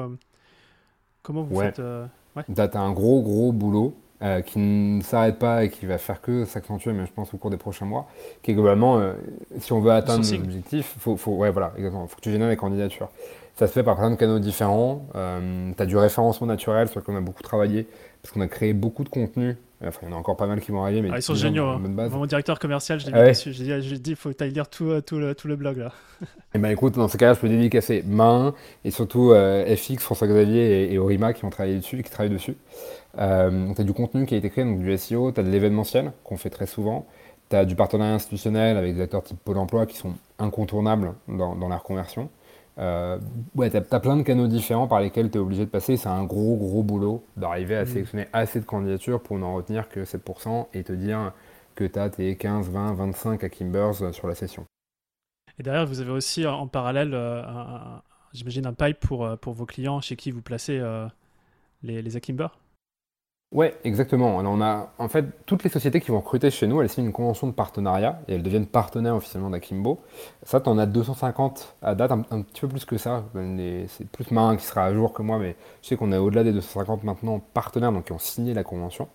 [1.24, 2.44] comment vous faites ouais.
[2.54, 6.22] Tu as un gros, gros boulot euh, qui ne s'arrête pas et qui va faire
[6.22, 8.08] que s'accentuer, mais je pense au cours des prochains mois,
[8.42, 9.14] qui est globalement, euh,
[9.60, 12.50] si on veut atteindre nos objectifs, faut, faut, ouais, voilà, exactement, faut que tu génères
[12.50, 13.10] les candidatures.
[13.56, 15.06] Ça se fait par plein de canaux différents.
[15.16, 17.88] Euh, tu as du référencement naturel sur lequel on a beaucoup travaillé,
[18.22, 19.56] parce qu'on a créé beaucoup de contenu.
[19.82, 21.02] Enfin, il y en a encore pas mal qui vont arriver.
[21.02, 21.66] Mais ah, ils sont géniaux.
[21.66, 21.80] Hein.
[22.12, 23.54] Mon directeur commercial, je l'ai ah mis dessus.
[23.54, 25.94] J'ai dit, il faut que tu ailles lire tout, tout, le, tout, le, blog là.
[26.22, 28.54] et eh ben écoute, dans ce cas-là, je peux dédicacer Main
[28.84, 32.58] et surtout FX, François-Xavier et, et, Orima qui ont travaillé dessus, qui travaillent dessus.
[33.18, 35.50] Euh, tu as du contenu qui a été créé, donc du SEO, tu as de
[35.50, 37.08] l'événementiel qu'on fait très souvent,
[37.50, 41.56] tu as du partenariat institutionnel avec des acteurs type Pôle emploi qui sont incontournables dans,
[41.56, 42.30] dans la reconversion.
[42.80, 43.20] Euh,
[43.56, 45.98] ouais, tu as, plein de canaux différents par lesquels tu es obligé de passer.
[45.98, 47.88] C'est un gros, gros boulot d'arriver à mmh.
[47.88, 51.34] sélectionner assez de candidatures pour n'en retenir que 7% et te dire
[51.76, 54.66] que tu as tes 15, 20, 25 à Kimbers sur la session.
[55.58, 57.42] Et derrière, vous avez aussi en parallèle, euh,
[58.32, 60.82] j'imagine, un pipe pour, euh, pour vos clients chez qui vous placez
[61.84, 62.48] les, les Akimber
[63.52, 64.38] Ouais, exactement.
[64.38, 67.06] Alors on a, en fait, toutes les sociétés qui vont recruter chez nous, elles signent
[67.06, 70.02] une convention de partenariat et elles deviennent partenaires officiellement d'Akimbo.
[70.44, 73.24] Ça, tu en as 250 à date, un, petit peu plus que ça.
[73.88, 76.44] C'est plus Marin qui sera à jour que moi, mais je sais qu'on est au-delà
[76.44, 79.08] des 250 maintenant partenaires, donc qui ont signé la convention.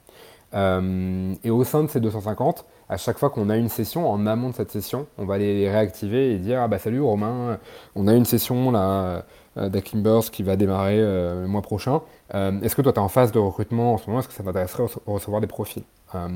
[0.54, 4.26] Euh, et au sein de ces 250, à chaque fois qu'on a une session, en
[4.26, 7.58] amont de cette session, on va les réactiver et dire ah bah salut Romain,
[7.94, 9.24] on a une session là
[9.56, 12.02] euh, d'Akimbers qui va démarrer euh, le mois prochain.
[12.34, 14.20] Euh, est-ce que toi, tu es en phase de recrutement en ce moment?
[14.20, 15.84] Est-ce que ça t'intéresserait de recevoir des profils?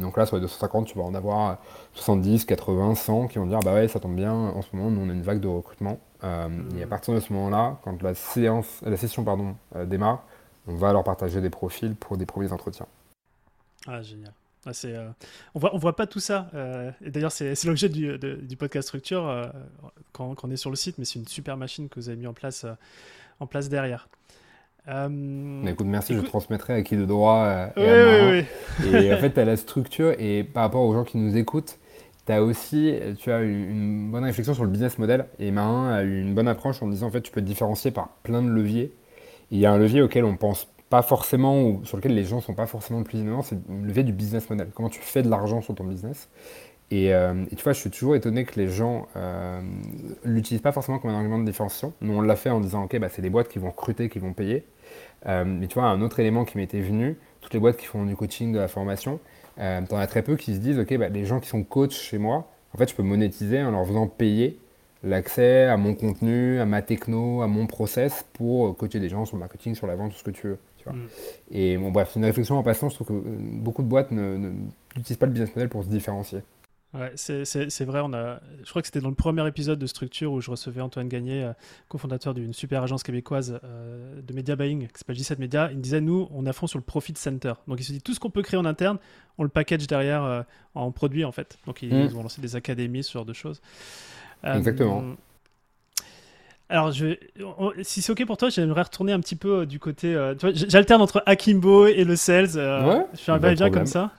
[0.00, 1.59] Donc là, sur les 250, tu vas en avoir
[1.94, 5.00] 70, 80, 100 qui vont dire Bah ouais, ça tombe bien, en ce moment, nous,
[5.00, 6.00] on a une vague de recrutement.
[6.24, 9.54] et à partir de ce moment-là, quand la, séance, la session pardon,
[9.87, 10.24] démarre,
[10.66, 12.87] on va leur partager des profils pour des premiers entretiens.
[13.87, 14.33] Ah, génial.
[14.68, 15.14] Ah,
[15.54, 16.50] on voit, on voit pas tout ça.
[17.04, 19.50] et d'ailleurs, c'est l'objet du, du, podcast Structure
[20.12, 22.18] quand, quand, on est sur le site, mais c'est une super machine que vous avez
[22.18, 22.66] mis en place,
[23.40, 24.09] en place derrière.
[24.88, 27.44] Euh, écoute, merci, je transmettrai à qui de droit
[27.76, 28.42] euh,
[28.83, 31.37] et Et en fait, tu as la structure et par rapport aux gens qui nous
[31.37, 31.78] écoutent,
[32.26, 35.26] tu as aussi tu as une bonne réflexion sur le business model.
[35.38, 37.90] Et Marin a eu une bonne approche en disant en fait, tu peux te différencier
[37.90, 38.92] par plein de leviers.
[39.50, 42.40] il y a un levier auquel on pense pas forcément ou sur lequel les gens
[42.40, 44.68] sont pas forcément le plus innovants, c'est le levier du business model.
[44.74, 46.29] Comment tu fais de l'argent sur ton business.
[46.92, 49.61] Euh, et, tu vois, je suis toujours étonné que les gens euh,
[50.24, 51.92] l'utilisent pas forcément comme un argument de différenciation.
[52.01, 54.18] Nous, on l'a fait en disant, ok, bah, c'est des boîtes qui vont recruter, qui
[54.18, 54.64] vont payer.
[55.27, 58.05] Euh, mais tu vois, un autre élément qui m'était venu, toutes les boîtes qui font
[58.05, 59.20] du coaching, de la formation,
[59.59, 61.62] euh, tu en as très peu qui se disent, ok, bah, les gens qui sont
[61.62, 64.59] coachs chez moi, en fait, je peux monétiser en leur faisant payer
[65.05, 69.37] l'accès à mon contenu, à ma techno, à mon process pour coacher des gens sur
[69.37, 70.59] le marketing, sur la vente, tout ce que tu veux.
[70.92, 71.05] Tu vois.
[71.05, 71.09] Mm.
[71.53, 72.88] Et bon, bref, c'est une réflexion en passant.
[72.88, 76.40] Je trouve que beaucoup de boîtes n'utilisent pas le business model pour se différencier.
[76.94, 78.01] Ouais, c'est vrai.
[78.03, 80.81] On a, je crois que c'était dans le premier épisode de Structure où je recevais
[80.81, 81.53] Antoine Gagné, euh,
[81.88, 85.68] cofondateur d'une super agence québécoise euh, de média buying qui s'appelle J7 Media.
[85.70, 87.53] Il me disait Nous, on a fond sur le profit center.
[87.66, 88.98] Donc il se dit Tout ce qu'on peut créer en interne,
[89.37, 90.42] on le package derrière euh,
[90.74, 91.59] en produit en fait.
[91.66, 92.16] Donc ils, mm.
[92.16, 93.61] ont lancé des académies, ce genre de choses.
[94.42, 95.14] Exactement.
[96.70, 97.16] Alors, je,
[97.83, 100.14] si c'est OK pour toi, j'aimerais retourner un petit peu du côté.
[100.52, 102.57] J'alterne entre Akimbo et le sales.
[102.57, 104.12] ouais, je suis un bien comme ça.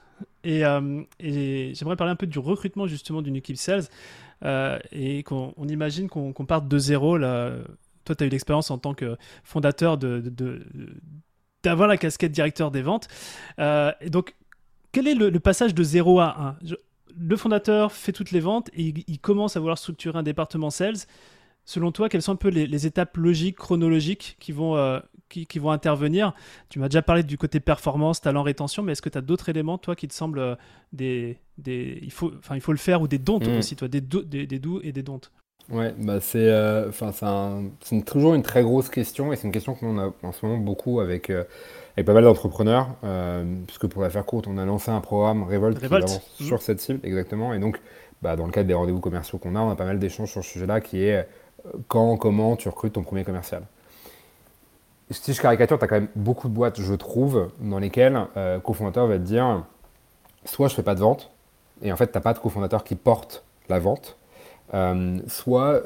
[0.46, 3.86] Euh, et, j'aimerais parler un peu du recrutement justement d'une équipe sales
[4.46, 7.18] euh, et qu'on imagine qu'on parte de zéro.
[7.18, 7.52] Là.
[8.06, 10.24] Toi, tu as eu l'expérience en tant que fondateur de,
[11.64, 13.08] d'avoir la casquette directeur des ventes.
[13.60, 14.36] Euh, et donc,
[14.92, 16.76] quel est le, passage de 0 à 1
[17.18, 20.98] Le fondateur fait toutes les ventes et il, commence à vouloir structurer un département sales.
[21.70, 26.34] Selon toi, quelles sont un peu les, étapes logiques, chronologiques qui vont, qui, vont intervenir?
[26.68, 29.50] Tu m'as déjà parlé du côté performance, talent, rétention, mais est-ce que tu as d'autres
[29.50, 30.56] éléments, toi, qui te semblent euh,
[30.94, 33.60] des, des il, faut, il faut le faire ou des dons mm.
[33.60, 35.22] aussi, toi, des, des, des doux et des dons
[35.70, 39.76] Ouais, bah c'est euh, enfin c'est toujours une très grosse question et c'est une question
[39.76, 41.44] qu'on a en ce moment beaucoup avec, euh,
[41.96, 42.96] avec pas mal d'entrepreneurs,
[43.68, 45.78] puisque pour la faire courte, on a lancé un programme Revolt,
[46.36, 47.54] Qui sur cette cible, exactement.
[47.54, 47.80] Et donc,
[48.24, 50.44] bah, dans le cadre des rendez-vous commerciaux qu'on a, on a pas mal d'échanges sur
[50.44, 51.28] ce sujet-là qui est
[51.88, 53.64] quand, comment tu recrutes ton premier commercial
[55.12, 58.60] si je caricature, tu as quand même beaucoup de boîtes, je trouve, dans lesquelles euh,
[58.60, 59.66] cofondateur va te dire
[60.46, 61.32] soit je fais pas de vente,
[61.82, 64.18] et en fait, tu n'as pas de cofondateur qui porte la vente,
[64.74, 65.82] euh, soit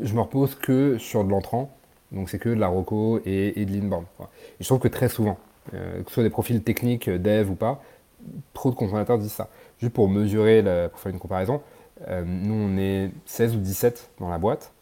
[0.00, 1.70] je me repose que sur de l'entrant,
[2.12, 4.04] donc c'est que de la roco et, de l'inbound.
[4.20, 5.38] Et je trouve que très souvent,
[5.74, 7.80] euh, que ce soit des profils techniques, dev ou pas,
[8.52, 9.48] trop de cofondateurs disent ça.
[9.78, 11.62] Juste pour mesurer, pour faire une comparaison,
[12.08, 14.72] nous on est 16 ou 17 dans la boîte,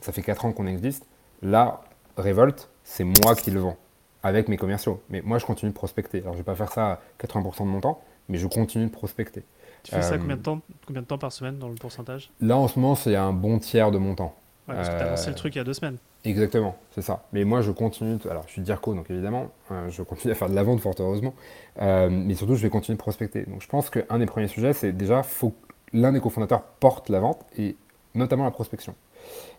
[0.00, 1.06] ça fait 4 ans qu'on existe.
[1.42, 1.80] Là,
[2.16, 3.76] Revolt, c'est moi qui le vends
[4.22, 5.02] avec mes commerciaux.
[5.08, 6.18] Mais moi, je continue de prospecter.
[6.18, 8.86] Alors, je ne vais pas faire ça à 80% de mon temps, mais je continue
[8.86, 9.44] de prospecter.
[9.84, 12.30] Tu fais ça euh, combien de, temps, combien de temps par semaine dans le pourcentage?
[12.40, 14.34] Là, en ce moment, c'est un bon tiers de mon temps.
[14.68, 15.98] Ouais, parce que tu as lancé le truc il y a deux semaines.
[16.24, 17.24] Exactement, c'est ça.
[17.32, 18.18] Mais moi, je continue.
[18.28, 20.94] Alors, je suis DIRCO, donc évidemment, euh, je continue à faire de la vente, fort
[20.98, 21.34] heureusement.
[21.80, 23.44] Euh, mais surtout, je vais continuer de prospecter.
[23.44, 25.54] Donc, je pense qu'un des premiers sujets, c'est déjà, faut
[25.92, 27.76] l'un des cofondateurs porte la vente et
[28.16, 28.94] notamment la prospection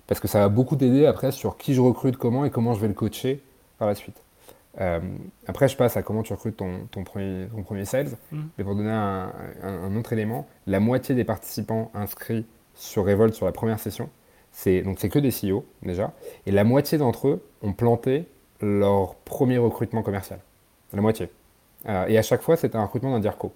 [0.07, 2.79] parce que ça va beaucoup t'aider après sur qui je recrute, comment et comment je
[2.79, 3.43] vais le coacher
[3.77, 4.21] par la suite.
[4.79, 4.99] Euh,
[5.47, 8.11] après, je passe à comment tu recrutes ton, ton, premier, ton premier sales.
[8.31, 8.41] Mm.
[8.57, 13.51] Mais pour donner un, autre élément, la moitié des participants inscrits sur Revolt sur la
[13.51, 14.09] première session,
[14.51, 16.13] c'est donc c'est que des CEO déjà,
[16.45, 18.27] et la moitié d'entre eux ont planté
[18.61, 20.39] leur premier recrutement commercial.
[20.93, 21.29] La moitié.
[21.87, 23.51] Euh, et à chaque fois, c'était un recrutement d'un DIRCO.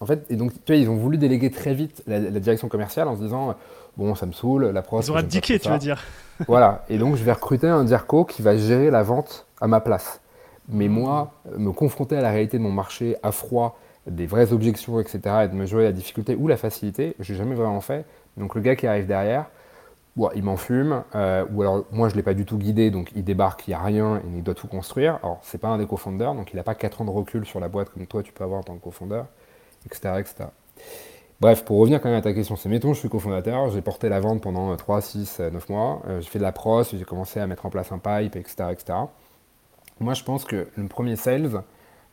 [0.00, 2.68] En fait, et donc, tu vois, ils ont voulu déléguer très vite la, la direction
[2.68, 3.54] commerciale en se disant
[3.96, 6.02] bon, ça me saule, la Ils ont abdiqué, tu vas dire.
[6.48, 9.80] voilà, et donc je vais recruter un DIRCO qui va gérer la vente à ma
[9.80, 10.20] place.
[10.68, 10.92] Mais mmh.
[10.92, 15.20] moi, me confronter à la réalité de mon marché à froid, des vraies objections, etc.,
[15.44, 18.04] et de me jouer la difficulté ou la facilité, je n'ai jamais vraiment fait.
[18.36, 19.46] Donc le gars qui arrive derrière,
[20.16, 23.12] bon, il m'enfume, euh, ou alors moi je ne l'ai pas du tout guidé, donc
[23.14, 25.18] il débarque, il n'y a rien, et il doit tout construire.
[25.22, 27.60] Alors c'est pas un des cofondeurs, donc il n'a pas 4 ans de recul sur
[27.60, 29.26] la boîte comme toi tu peux avoir en tant que cofondeur,
[29.86, 30.14] etc.
[30.18, 30.44] etc.
[31.40, 34.08] Bref, pour revenir quand même à ta question, c'est mettons, je suis cofondateur, j'ai porté
[34.08, 37.40] la vente pendant 3, 6, 9 mois, euh, j'ai fait de la pros, j'ai commencé
[37.40, 38.64] à mettre en place un pipe, etc.
[39.98, 41.50] Moi, je pense que le premier sales,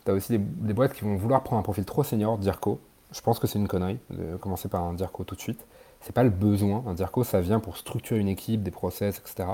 [0.05, 2.79] tu as aussi des, boîtes qui vont vouloir prendre un profil trop senior, DIRCO.
[3.11, 5.65] Je pense que c'est une connerie de commencer par un DIRCO tout de suite.
[6.01, 6.83] C'est pas le besoin.
[6.87, 9.49] Un DIRCO, ça vient pour structurer une équipe, des process, etc.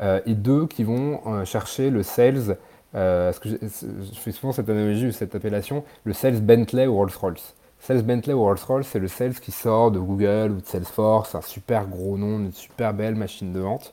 [0.00, 2.58] Euh, et deux qui vont euh, chercher le sales,
[2.94, 7.54] ce que je, fais souvent cette analogie ou cette appellation, le sales Bentley ou Rolls-Royce.
[7.84, 11.42] Sales Bentley ou Rolls-Royce, c'est le sales qui sort de Google ou de Salesforce, un
[11.42, 13.92] super gros nom, une super belle machine de vente.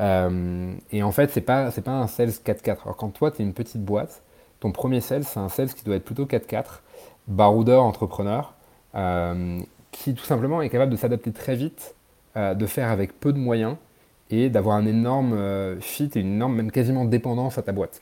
[0.00, 2.78] Euh, et en fait, c'est pas, c'est pas un sales 4-4.
[2.84, 4.22] Alors quand toi, tu es une petite boîte,
[4.60, 6.80] ton premier sales, c'est un sales qui doit être plutôt 4-4,
[7.28, 8.54] baroudeur, entrepreneur,
[8.94, 11.94] euh, qui tout simplement est capable de s'adapter très vite,
[12.38, 13.76] euh, de faire avec peu de moyens
[14.30, 18.00] et d'avoir un énorme fit et une énorme, même quasiment dépendance à ta boîte.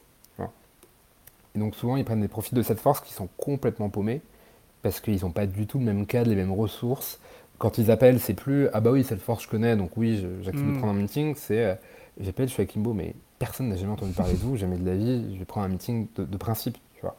[1.54, 4.22] Et donc souvent, ils prennent des profits de cette force qui sont complètement paumés
[4.82, 7.20] parce qu'ils n'ont pas du tout le même cadre, les mêmes ressources.
[7.58, 10.64] Quand ils appellent, c'est plus ah bah oui, cette force je connais, donc oui, j'accepte
[10.64, 10.78] de hmm.
[10.78, 11.34] prendre un meeting.
[11.36, 11.74] C'est euh,
[12.20, 14.86] j'appelle, je suis à Kimbo, mais personne n'a jamais entendu parler de vous, jamais de
[14.86, 17.16] la vie, je vais prendre un meeting de, principe, tu vois.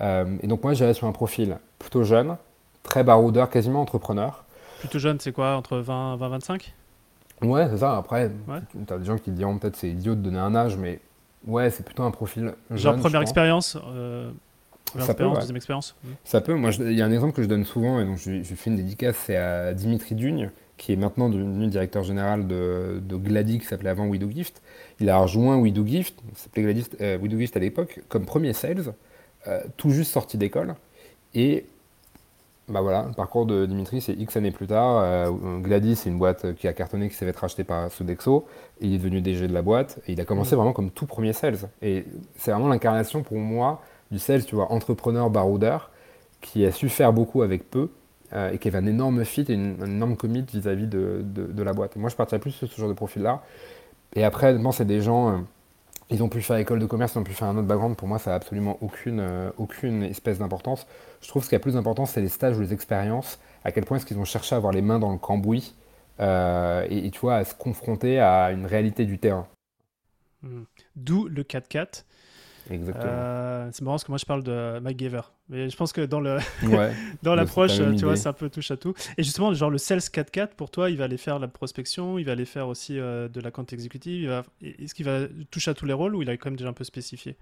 [0.00, 2.36] Euh, et donc moi, j'irais sur un profil plutôt jeune,
[2.82, 4.44] très baroudeur, quasiment entrepreneur.
[4.80, 6.74] Plutôt jeune, c'est quoi, entre 20 20 25
[7.42, 7.96] Ouais, c'est ça.
[7.96, 8.30] Après,
[8.86, 11.00] tu as des gens qui diront peut-être c'est idiot de donner un âge, mais
[11.46, 12.78] ouais, c'est plutôt un profil jeune.
[12.78, 14.30] Genre première expérience euh,
[15.00, 16.54] ça peut, deuxième expérience Ça peut.
[16.54, 18.70] Moi, il y a un exemple que je donne souvent, et donc je, je fais
[18.70, 23.58] une dédicace, c'est à Dimitri Dugne, qui est maintenant devenu directeur général de, de Glady,
[23.58, 24.62] qui s'appelait avant WidowGift.
[25.00, 28.94] Il a rejoint WidowGift, s'appelait Glady, euh, WidowGift à l'époque, comme premier sales,
[29.46, 30.74] euh, tout juste sorti d'école.
[31.34, 31.66] Et
[32.68, 35.02] bah voilà, le parcours de Dimitri, c'est X années plus tard.
[35.02, 38.46] Euh, Gladys, c'est une boîte qui a cartonné, qui s'est fait racheter par Sodexo.
[38.80, 40.00] Et il est devenu DG de la boîte.
[40.06, 40.58] Et il a commencé mm.
[40.58, 41.58] vraiment comme tout premier sales.
[41.82, 42.06] Et
[42.36, 45.90] c'est vraiment l'incarnation pour moi du sales, tu vois, entrepreneur baroudeur,
[46.40, 47.90] qui a su faire beaucoup avec peu.
[48.32, 51.62] Euh, et qui avait un énorme fit et une, un énorme commit vis-à-vis de, de,
[51.62, 51.96] la boîte.
[51.96, 53.42] Et moi, je partirais plus sur ce genre de profil-là.
[54.16, 55.36] Et après, c'est des gens euh,
[56.10, 57.96] ils ont pu faire école de commerce, ils ont pu faire un autre background.
[57.96, 60.86] Pour moi, ça n'a absolument aucune, euh, aucune espèce d'importance.
[61.20, 63.38] Je trouve que ce qui a plus d'importance, c'est les stages ou les expériences.
[63.64, 65.74] À quel point est-ce qu'ils ont cherché à avoir les mains dans le cambouis
[66.20, 69.48] euh, et, tu vois, à se confronter à une réalité du terrain.
[70.42, 70.64] Hmm.
[70.94, 72.04] D'où le 4x4
[72.70, 73.04] Exactement.
[73.06, 75.20] Euh, c'est marrant parce que moi je parle de MacGyver.
[75.48, 76.38] Mais je pense que dans le
[77.22, 78.94] dans l'approche, tu vois, c'est un peu touche à tout.
[79.18, 82.24] Et justement, genre le Sales 4.4, pour toi, il va aller faire la prospection, il
[82.24, 84.28] va aller faire aussi euh, de la compte exécutive.
[84.28, 84.42] Va...
[84.62, 86.74] Est-ce qu'il va toucher à tous les rôles ou il a quand même déjà un
[86.74, 87.36] peu spécifié?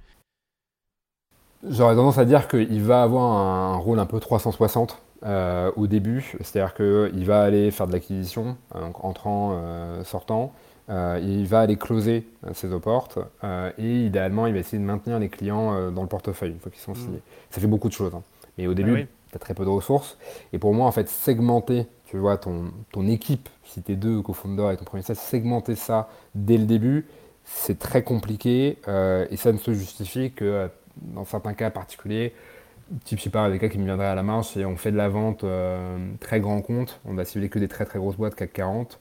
[1.69, 6.35] J'aurais tendance à dire qu'il va avoir un rôle un peu 360 euh, au début.
[6.41, 10.53] C'est-à-dire qu'il va aller faire de l'acquisition, entrant, sortant.
[10.89, 14.85] Euh, il va aller closer euh, ses opportes euh, et idéalement, il va essayer de
[14.85, 16.97] maintenir les clients dans le portefeuille une fois qu'ils sont mm.
[16.97, 17.23] signés.
[17.51, 18.15] Ça fait beaucoup de choses.
[18.15, 18.23] Hein.
[18.59, 20.19] Mais au début, ah tu as très peu de ressources.
[20.53, 24.21] Et pour moi, en fait, segmenter, tu vois, ton, ton équipe, si tu es deux
[24.21, 27.07] co-founders et ton premier sales, segmenter ça dès le début,
[27.45, 32.35] c'est très compliqué et ça ne se justifie que dans certains cas particuliers.
[33.05, 34.93] Type, je sais pas, des cas qui me viendraient à la marge, c'est on fait
[34.93, 35.45] de la vente
[36.21, 39.01] très grand compte, on va cibler que des très très grosses boîtes CAC 40.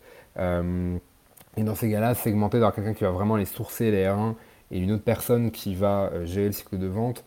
[1.57, 4.35] Et dans ces cas-là, segmenter dans quelqu'un qui va vraiment les sourcer les R1
[4.71, 7.25] et une autre personne qui va euh, gérer le cycle de vente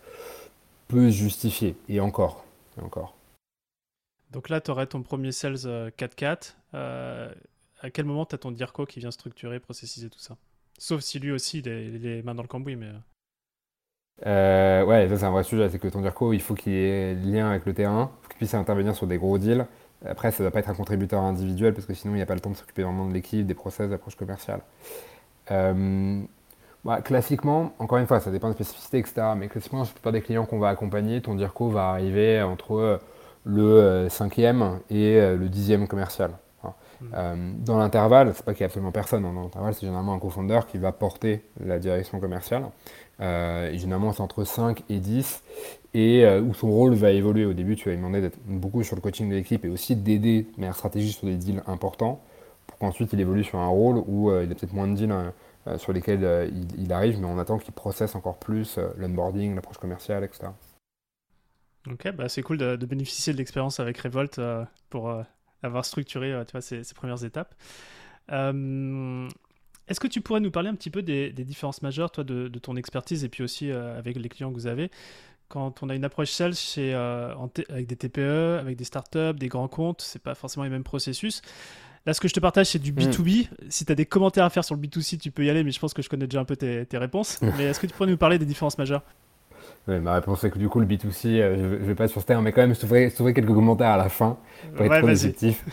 [0.89, 1.77] peut se justifier.
[1.89, 2.45] Et encore.
[2.79, 3.15] Et encore.
[4.31, 6.55] Donc là, tu aurais ton premier sales 4-4.
[6.75, 7.33] Euh, euh,
[7.83, 10.37] à quel moment tu as ton DIRCO qui vient structurer, processiser tout ça?
[10.79, 12.77] Sauf si lui aussi, il est, les mains dans le cambouis.
[12.77, 12.91] Mais...
[14.25, 15.69] ouais, ça c'est un vrai sujet.
[15.69, 18.39] C'est que ton DIRCO, il faut qu'il ait lien avec le terrain, il faut qu'il
[18.39, 19.67] puisse intervenir sur des gros deals.
[20.09, 22.27] Après, ça ne doit pas être un contributeur individuel parce que sinon, il n'y a
[22.27, 24.61] pas le temps de s'occuper vraiment de l'équipe, des process, d'approche commerciale.
[25.51, 26.21] Euh,
[26.85, 29.23] bah, classiquement, encore une fois, ça dépend des spécificités, etc.
[29.37, 32.99] Mais classiquement, la plupart des clients qu'on va accompagner, ton DIRCO va arriver entre euh,
[33.45, 36.33] le euh, cinquième et le dixième commercial.
[37.01, 37.65] Mmh.
[37.65, 39.27] dans l'intervalle, c'est pas qu'il n'y a absolument personne.
[39.27, 39.33] Hein.
[39.35, 42.63] Dans l'intervalle, c'est généralement un co-founder qui va porter la direction commerciale.
[43.21, 45.43] Et généralement, c'est entre 5 et 10
[45.95, 47.47] et euh, où son rôle va évoluer.
[47.47, 49.97] Au début, tu vas lui demander d'être beaucoup sur le coaching de l'équipe et aussi
[49.97, 52.23] d'aider de manière stratégique sur des deals importants
[52.67, 55.13] pour qu'ensuite il évolue sur un rôle où euh, il a peut-être moins de deals
[55.13, 60.23] euh, sur lesquels il, arrive, mais on attend qu'il processe encore plus l'onboarding, l'approche commerciale,
[60.23, 60.49] etc.
[61.91, 64.39] Ok, bah c'est cool de, bénéficier de l'expérience avec Revolt
[64.91, 65.11] pour
[65.63, 67.55] avoir structuré tu vois, ces, premières étapes.
[69.89, 72.59] Est-ce que tu pourrais nous parler un petit peu des, différences majeures, toi, de, de,
[72.59, 74.91] ton expertise et puis aussi avec les clients que vous avez?
[75.49, 77.35] Quand on a une approche sales chez, euh,
[77.69, 81.43] avec des TPE, avec des startups, des grands comptes, c'est pas forcément les mêmes processus.
[82.07, 83.49] Là, ce que je te partage, c'est du B2B.
[83.49, 83.55] Hmm.
[83.69, 85.71] Si tu as des commentaires à faire sur le B2C, tu peux y aller, mais
[85.71, 87.41] je pense que je connais déjà un peu tes, réponses.
[87.59, 89.03] mais est-ce que tu pourrais nous parler des différences majeures?
[89.87, 92.21] Oui, ma réponse est que du coup, le B2C, euh, je, vais pas être sur
[92.21, 94.39] ce terme, mais quand même, je trouverai quelques commentaires à la fin
[94.77, 95.65] pour être positif.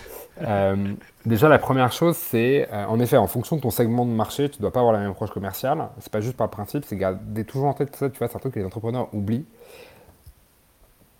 [0.41, 0.93] Euh,
[1.25, 4.59] déjà, la première chose, c'est, en effet, en fonction de ton segment de marché, tu
[4.59, 5.87] dois pas avoir la même approche commerciale.
[5.99, 8.39] C'est pas juste par principe, c'est garder toujours en tête ça, tu vois, c'est un
[8.39, 9.45] truc que les entrepreneurs oublient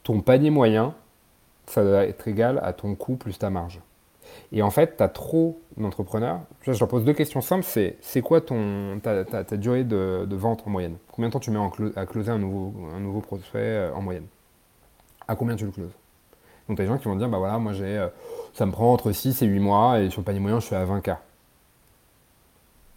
[0.03, 0.93] ton panier moyen,
[1.67, 3.79] ça doit être égal à ton coût plus ta marge.
[4.53, 6.41] Et en fait, tu as trop d'entrepreneurs.
[6.63, 7.63] Je leur pose deux questions simples.
[7.63, 10.97] C'est, c'est quoi ton, ta, durée de, vente en moyenne?
[11.11, 11.59] Combien de temps tu mets
[11.95, 14.25] à closer un nouveau, un nouveau prospect euh, en moyenne?
[15.27, 15.95] À combien tu le closes?
[16.67, 18.07] Donc, tu as des gens qui vont dire, bah voilà, moi, j'ai, euh,
[18.53, 20.75] ça me prend entre 6 et 8 mois, et sur le panier moyen, je suis
[20.75, 21.17] à 20K.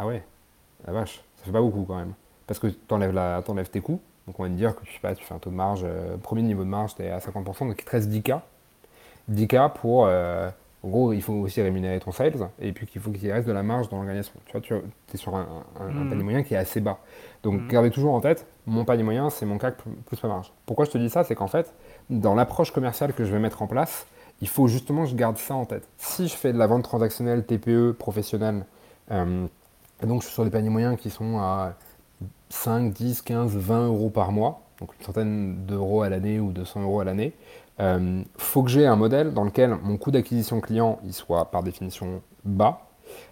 [0.00, 0.24] Ah ouais,
[0.86, 2.14] la vache, ça fait pas beaucoup quand même.
[2.48, 5.34] Parce que tu enlèves tes coûts, donc on va dire que tu, pas, tu fais
[5.34, 7.84] un taux de marge, euh, premier niveau de marge, tu es à 50%, donc il
[7.84, 8.40] te reste 10K.
[9.30, 10.08] 10K pour,
[10.84, 13.52] en gros, il faut aussi rémunérer ton sales, et puis qu'il faut qu'il reste de
[13.52, 14.34] la marge dans l'organisation.
[14.44, 15.46] Tu vois, tu es sur un,
[15.80, 16.10] hmm.
[16.10, 16.98] panier moyen qui est assez bas.
[17.42, 17.68] Donc hmm.
[17.68, 20.52] gardez toujours en tête, mon panier moyen, c'est mon CAC plus ma marge.
[20.66, 21.24] Pourquoi je te dis ça?
[21.24, 21.72] C'est qu'en fait,
[22.10, 24.06] dans l'approche commerciale que je vais mettre en place,
[24.42, 25.88] il faut justement que je garde ça en tête.
[25.96, 28.66] Si je fais de la vente transactionnelle TPE professionnelle,
[29.10, 29.46] euh,
[30.02, 31.76] donc je suis sur des paniers moyens qui sont à
[32.50, 36.82] 5, 10, 15, 20 euros par mois, donc une centaine d'euros à l'année ou 200
[36.82, 37.32] euros à l'année,
[37.80, 41.62] euh, faut que j'ai un modèle dans lequel mon coût d'acquisition client il soit par
[41.62, 42.80] définition bas.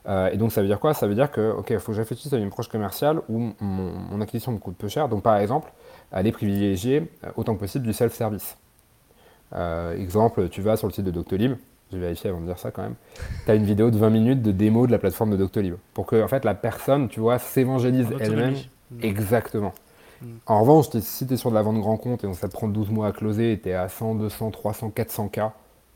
[0.07, 0.95] Euh, et donc ça veut dire quoi?
[0.95, 4.20] Ça veut dire que ok, faut que je réfléchisse à une approche commerciale où mon,
[4.20, 5.09] acquisition me coûte peu cher.
[5.09, 5.72] Donc par exemple,
[6.11, 8.57] aller privilégier euh, autant que possible du self-service.
[9.97, 11.55] exemple, tu vas sur le site de Doctolib,
[11.90, 12.95] je vais vérifier avant de dire ça quand même,
[13.45, 15.74] tu as une vidéo de 20 minutes de démo de la plateforme de Doctolib.
[15.95, 18.57] Pour que en fait, la personne, tu vois, s'évangélise elle-même.
[19.01, 19.72] Exactement.
[20.46, 22.68] En revanche, si tu es sur de la vente grand compte et ça te prend
[22.68, 25.40] 12 mois à closer et tu es à 100, 200, 300, 400 k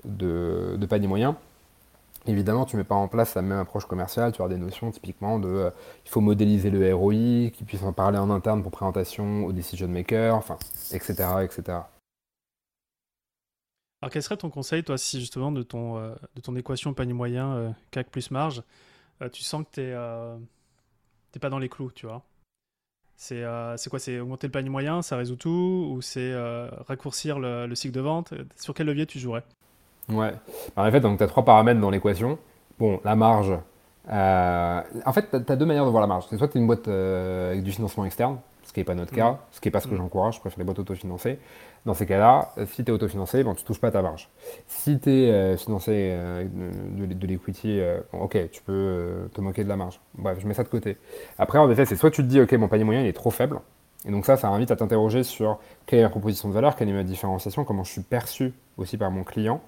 [0.04, 1.36] de, de panier moyen,
[2.28, 4.90] Évidemment, tu ne mets pas en place la même approche commerciale, tu as des notions
[4.90, 5.70] typiquement de euh,
[6.04, 9.86] il faut modéliser le ROI, qu'il puisse en parler en interne pour présentation aux decision
[9.86, 10.58] makers, enfin,
[10.92, 11.12] etc.,
[11.44, 11.62] etc.
[14.02, 17.12] Alors quel serait ton conseil, toi, si justement de ton, euh, de ton équation panier
[17.12, 18.62] moyen, euh, CAC plus marge,
[19.32, 22.22] tu sens que tu n'es pas dans les clous, tu vois?
[23.16, 26.34] C'est quoi C'est augmenter le panier moyen, ça résout tout Ou c'est
[26.86, 28.34] raccourcir le, le, cycle de vente?
[28.56, 29.42] Sur quel levier tu jouerais?
[30.08, 30.32] Ouais.
[30.76, 32.38] Bah, en fait, tu as trois paramètres dans l'équation.
[32.78, 33.52] Bon, la marge.
[34.10, 36.26] Euh, en fait, tu as deux manières de voir la marge.
[36.36, 39.12] Soit tu es une boîte euh, avec du financement externe, ce qui n'est pas notre
[39.12, 39.38] cas, mm.
[39.52, 39.98] ce qui n'est pas ce que mm.
[39.98, 41.38] j'encourage, je préfère les boîtes autofinancées.
[41.86, 44.28] Dans ces cas-là, si tu es autofinancé, bon, tu ne touches pas ta marge.
[44.66, 47.80] Si tu es euh, financé de, de l'equity,
[48.12, 50.00] ok, tu peux te moquer de la marge.
[50.14, 50.98] Bref, je mets ça de côté.
[51.38, 53.30] Après, en effet, c'est soit tu te dis, ok, mon panier moyen il est trop
[53.30, 53.60] faible,
[54.06, 56.88] et donc ça, ça invite à t'interroger sur quelle est ma proposition de valeur, quelle
[56.88, 59.60] est ma différenciation, comment je suis perçu aussi par mon client.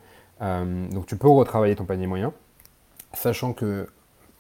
[0.43, 2.33] Euh, donc tu peux retravailler ton panier moyen,
[3.13, 3.89] sachant que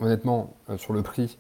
[0.01, 1.39] honnêtement, euh, sur le prix,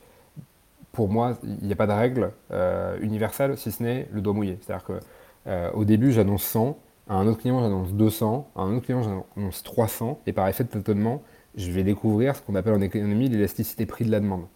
[0.99, 4.34] pour moi, il n'y a pas de règle euh, universelle si ce n'est le doigt
[4.34, 4.59] mouillé.
[4.61, 6.76] C'est-à-dire qu'au début, j'annonce 100,
[7.09, 10.64] à un autre client, j'annonce 200, à un autre client, j'annonce 300, et par effet
[10.64, 11.22] de tâtonnement,
[11.55, 14.46] je vais découvrir ce qu'on appelle en économie l'élasticité prix de la demande.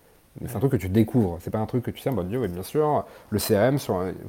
[0.45, 2.40] C'est un truc que tu découvres, c'est pas un truc que tu sais, bon Dieu,
[2.40, 3.78] oui, bien sûr, le CRM,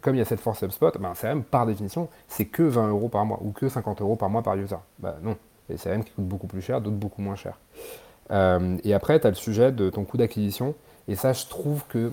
[0.01, 2.89] comme il y a cette force HubSpot, ben, un CRM, par définition, c'est que 20
[2.89, 4.76] euros par mois ou que 50 euros par mois par user.
[4.99, 5.36] Ben, non,
[5.68, 7.57] des CRM qui coûtent beaucoup plus cher, d'autres beaucoup moins cher.
[8.32, 10.76] Euh, et après, tu as le sujet de ton coût d'acquisition.
[11.08, 12.12] Et ça, je trouve que.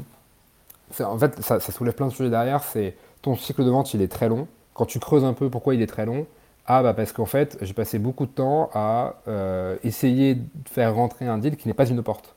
[1.01, 2.65] En fait, ça, soulève plein de sujets derrière.
[2.65, 4.49] C'est ton cycle de vente, il est très long.
[4.75, 6.27] Quand tu creuses un peu pourquoi il est très long,
[6.67, 10.95] ah, bah parce qu'en fait, j'ai passé beaucoup de temps à euh, essayer de faire
[10.95, 12.35] rentrer un deal qui n'est pas une porte.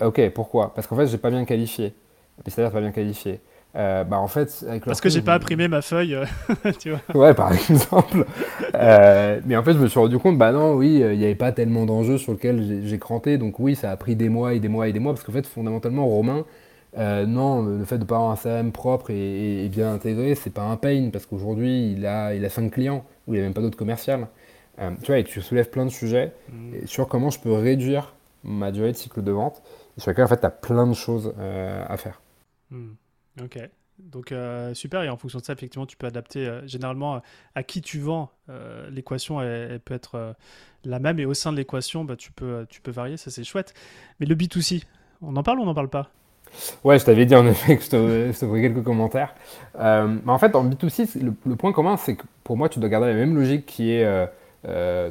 [0.00, 0.74] Ok, pourquoi?
[0.74, 1.94] Parce qu'en fait, j'ai pas bien qualifié.
[2.46, 3.40] C'est-à-dire pas bien qualifié.
[3.76, 6.24] Euh, bah en fait, Parce que j'ai pas imprimé ma feuille, euh,
[6.78, 7.00] tu vois.
[7.14, 8.26] Ouais, par exemple.
[8.74, 11.34] Euh, mais en fait, je me suis rendu compte, bah non, oui, il n'y avait
[11.36, 13.38] pas tellement d'enjeux sur lesquels j'ai cranté.
[13.38, 15.12] Donc oui, ça a pris des mois et des mois et des mois.
[15.12, 16.44] Parce qu'en fait, fondamentalement, Romain,
[16.96, 20.76] non, le fait de pas avoir un CRM propre et, bien intégré, c'est pas un
[20.76, 21.10] pain.
[21.12, 23.78] Parce qu'aujourd'hui, il a, il a 5 clients, où il n'y a même pas d'autres
[23.78, 24.26] commerciales.
[25.02, 26.86] tu vois, et tu soulèves plein de sujets mm.
[26.86, 29.62] sur comment je peux réduire ma durée de cycle de vente.
[29.96, 32.20] Et sur lesquels, en fait, tu as plein de choses à faire.
[32.72, 32.94] Mm.
[33.44, 33.58] Ok.
[34.08, 37.18] Donc euh, super, et en fonction de ça, effectivement, tu peux adapter euh, généralement euh,
[37.54, 38.30] à qui tu vends.
[38.90, 40.34] l'équation, elle, peut être
[40.84, 43.44] la même, et au sein de l'équation, bah, tu, peux, tu peux varier, ça c'est
[43.44, 43.74] chouette.
[44.18, 44.82] Mais le B2C,
[45.22, 46.10] on en parle ou on n'en parle pas?
[46.82, 49.34] Ouais, je t'avais dit en effet que je te, ferais quelques commentaires.
[49.78, 53.08] mais en fait, en B2C, le, point commun, c'est que pour moi, tu dois garder
[53.08, 54.28] la même logique qui est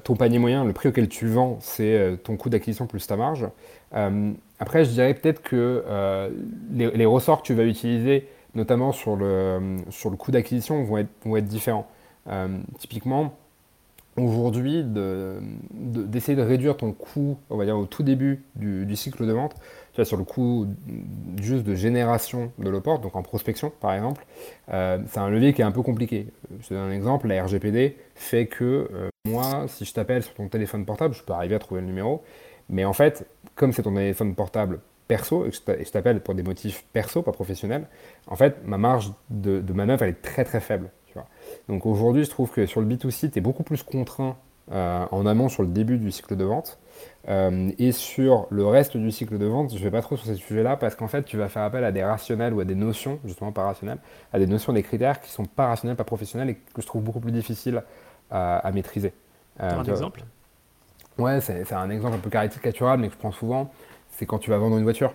[0.04, 3.48] ton panier moyen, le prix auquel tu vends, c'est ton coût d'acquisition plus ta marge.
[4.60, 6.30] Après, je dirais peut-être que euh,
[6.72, 11.46] les, ressorts que tu vas utiliser, notamment sur le, sur le coût d'acquisition, vont être,
[11.46, 11.88] différents.
[12.28, 13.34] Euh, typiquement,
[14.18, 19.32] aujourd'hui, d'essayer de, réduire ton coût, on va dire au tout début du, cycle de
[19.32, 19.56] vente,
[20.04, 20.66] sur le coût
[21.42, 24.26] juste de génération de l'oport, donc en prospection par exemple,
[24.72, 26.28] euh, c'est un levier qui est un peu compliqué.
[26.62, 28.88] Je te donne un exemple, la RGPD fait que
[29.26, 32.24] moi, si je t'appelle sur ton téléphone portable, je peux arriver à trouver le numéro,
[32.70, 36.86] mais en fait, comme c'est ton téléphone portable perso, et je t'appelle pour des motifs
[36.94, 37.88] perso, pas professionnels,
[38.28, 40.92] en fait, ma marge de, manœuvre, elle est très très faible.
[41.08, 41.26] Tu vois.
[41.68, 44.38] Donc aujourd'hui, je trouve que sur le B2C, tu es beaucoup plus contraint
[44.72, 46.78] euh, en amont sur le début du cycle de vente.
[47.28, 50.28] Euh, et sur le reste du cycle de vente, je ne vais pas trop sur
[50.28, 52.76] ces sujets-là parce qu'en fait, tu vas faire appel à des rationnels ou à des
[52.76, 53.98] notions, justement pas rationnelles,
[54.32, 57.02] à des notions, des critères qui sont pas rationnels, pas professionnels et que je trouve
[57.02, 57.82] beaucoup plus difficiles
[58.30, 59.12] à, maîtriser.
[59.60, 60.24] Euh, un exemple?
[61.20, 63.72] Ouais, c'est un exemple un peu caricatural, mais que je prends souvent.
[64.10, 65.14] C'est quand tu vas vendre une voiture.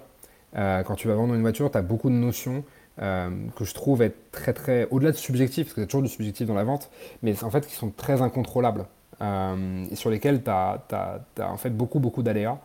[0.56, 2.62] Euh, quand tu vas vendre une voiture, tu as beaucoup de notions
[3.00, 4.86] euh, que je trouve être très, très.
[4.90, 6.90] Au-delà de subjectif, parce y a toujours du subjectif dans la vente,
[7.22, 8.84] mais en fait qui sont très incontrôlables
[9.22, 12.58] euh, et sur lesquels tu as, en fait beaucoup, beaucoup d'aléas.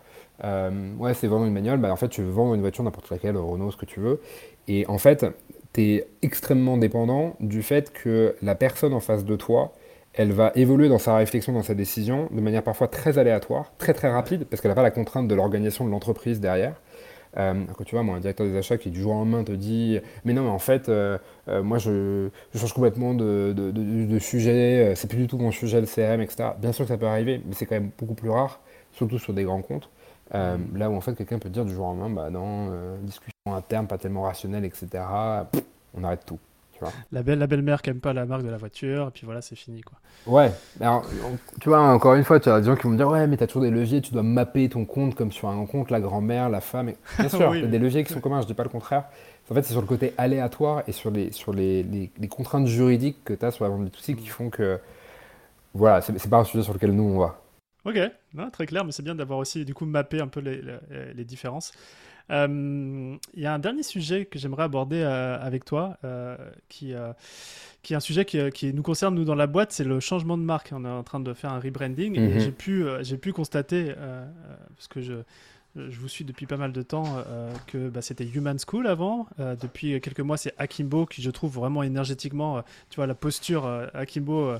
[0.43, 3.37] ouais, c'est vendre une bagnole, bah, en fait, tu veux vendre une voiture, n'importe laquelle,
[3.37, 4.21] Renault, ce que tu veux.
[4.67, 5.25] Et en fait,
[5.73, 9.73] tu es extrêmement dépendant du fait que la personne en face de toi
[10.19, 13.93] elle va évoluer dans sa réflexion, dans sa décision, de manière parfois très aléatoire, très
[13.93, 16.75] très rapide, parce qu'elle n'a pas la contrainte de l'organisation de l'entreprise derrière.
[17.37, 19.53] Euh, quand tu vois, moi, un directeur des achats qui du jour au lendemain te
[19.53, 21.17] dit Mais non, mais en fait, euh,
[21.47, 26.19] euh, moi, je, change complètement de, sujet, c'est plus du tout mon sujet, le CRM,
[26.19, 26.49] etc.
[26.59, 28.59] Bien sûr que ça peut arriver, mais c'est quand même beaucoup plus rare,
[28.91, 29.89] surtout sur des grands comptes.
[30.33, 33.87] là où en fait, quelqu'un peut dire du jour au lendemain Bah non, discussion interne,
[33.87, 35.01] pas tellement rationnelle, etc.
[35.93, 36.39] on arrête tout.
[37.11, 39.41] La belle, la belle-mère qui aime pas la marque de la voiture, et puis voilà,
[39.41, 39.97] c'est fini, quoi.
[40.25, 40.51] Ouais.
[40.81, 41.05] Alors,
[41.59, 43.37] tu vois, encore une fois, tu as des gens qui vont me dire, ouais, mais
[43.37, 45.99] tu as toujours des leviers, tu dois mapper ton compte comme sur un compte, la
[45.99, 46.91] grand-mère, la femme.
[47.19, 49.05] Bien sûr, il y a des leviers qui sont communs, je dis pas le contraire.
[49.49, 53.23] En fait, c'est sur le côté aléatoire et sur les, sur les, les, contraintes juridiques
[53.23, 54.79] que tu as sur la vente B2C qui font que
[55.73, 57.41] voilà, c'est pas un sujet sur lequel nous on va.
[57.85, 57.97] Ok,
[58.33, 60.61] non, très clair, mais c'est bien d'avoir aussi du coup mappé un peu les,
[61.15, 61.71] les, différences.
[62.29, 65.97] Il y a un dernier sujet que j'aimerais aborder avec toi,
[66.67, 66.93] qui,
[67.81, 70.37] qui est un sujet qui, qui, nous concerne nous dans la boîte, c'est le changement
[70.37, 70.69] de marque.
[70.71, 72.39] On est en train de faire un rebranding et mhm.
[72.39, 73.93] j'ai pu, j'ai pu constater,
[74.75, 75.23] parce que je,
[75.75, 79.27] je vous suis depuis pas mal de temps, euh, que bah, c'était Human School avant.
[79.39, 83.15] Euh, depuis quelques mois, c'est Akimbo qui, je trouve, vraiment énergétiquement, euh, tu vois, la
[83.15, 84.53] posture Akimbo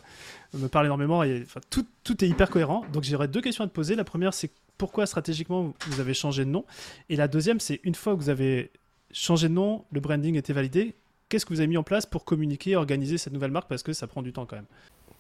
[0.54, 2.86] me parle énormément et tout, tout, est hyper cohérent.
[2.94, 3.96] Donc j'aurais deux questions à te poser.
[3.96, 6.66] La première, c'est pourquoi stratégiquement vous avez changé de nom
[7.10, 8.72] Et la deuxième, c'est une fois que vous avez
[9.12, 10.96] changé de nom, le branding était validé,
[11.28, 13.94] qu'est-ce que vous avez mis en place pour communiquer, organiser cette nouvelle marque Parce que
[13.94, 14.66] ça prend du temps quand même?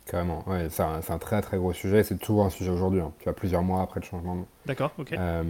[0.06, 3.12] Carrément, ouais, c'est un, très très gros sujet, c'est toujours un sujet aujourd'hui, hein.
[3.20, 4.48] tu vois, plusieurs mois après le changement de nom.
[4.66, 5.12] D'accord, ok.
[5.14, 5.44] Euh,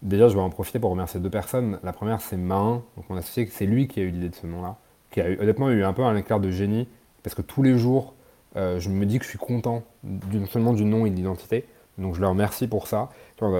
[0.00, 1.78] déjà, je vais en profiter pour remercier deux personnes.
[1.82, 4.46] La première, c'est Main, donc mon associé, c'est lui qui a eu l'idée de ce
[4.46, 4.76] nom-là,
[5.10, 6.88] qui a eu, honnêtement eu un peu un éclair de génie,
[7.22, 8.14] parce que tous les jours,
[8.56, 11.66] euh, je me dis que je suis content non seulement du nom et de l'identité,
[11.98, 13.10] donc je le remercie pour ça.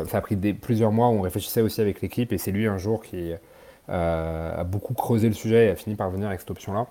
[0.09, 3.03] Ça a pris plusieurs mois, on réfléchissait aussi avec l'équipe, et c'est lui un jour
[3.03, 3.33] qui
[3.89, 6.87] euh, a beaucoup creusé le sujet et a fini par venir avec cette option-là.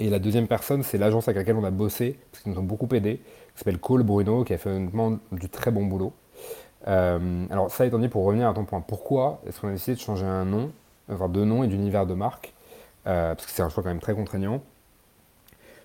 [0.00, 2.64] Et la deuxième personne, c'est l'agence avec laquelle on a bossé, parce qu'ils nous ont
[2.64, 6.12] beaucoup aidé, qui s'appelle Cole Bruno, qui a fait honnêtement du très bon boulot.
[6.88, 9.94] Euh, alors ça étant dit, pour revenir à ton point, pourquoi est-ce qu'on a décidé
[9.94, 10.72] de changer un nom,
[11.08, 12.52] enfin deux noms et d'univers de marque?
[13.06, 14.62] Euh, Parce que c'est un choix quand même très contraignant.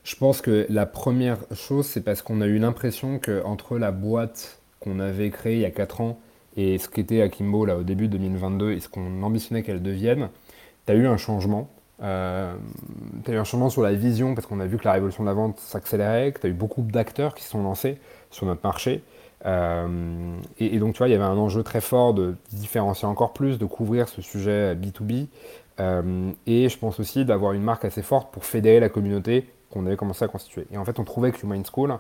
[0.08, 4.62] Je pense que la première chose, c'est parce qu'on a eu l'impression qu'entre la boîte
[4.80, 6.18] qu'on avait créée il y a 4 ans
[6.55, 10.30] et ce qu'était Akimbo là, au début de 2022 et ce qu'on ambitionnait qu'elle devienne,
[10.86, 11.70] tu as eu un changement.
[12.01, 12.55] Euh,
[13.26, 15.24] tu as eu un changement sur la vision parce qu'on a vu que la révolution
[15.24, 17.97] de la vente s'accélérait, que tu as eu beaucoup d'acteurs qui se sont lancés
[18.32, 19.03] sur notre marché.
[19.45, 23.34] Euh, et, donc, tu vois, il y avait un enjeu très fort de différencier encore
[23.34, 25.28] plus, de couvrir ce sujet B2B.
[25.82, 29.86] Euh, et je pense aussi d'avoir une marque assez forte pour fédérer la communauté qu'on
[29.86, 30.68] avait commencé à constituer.
[30.72, 31.97] Et en fait, on trouvait que Human School,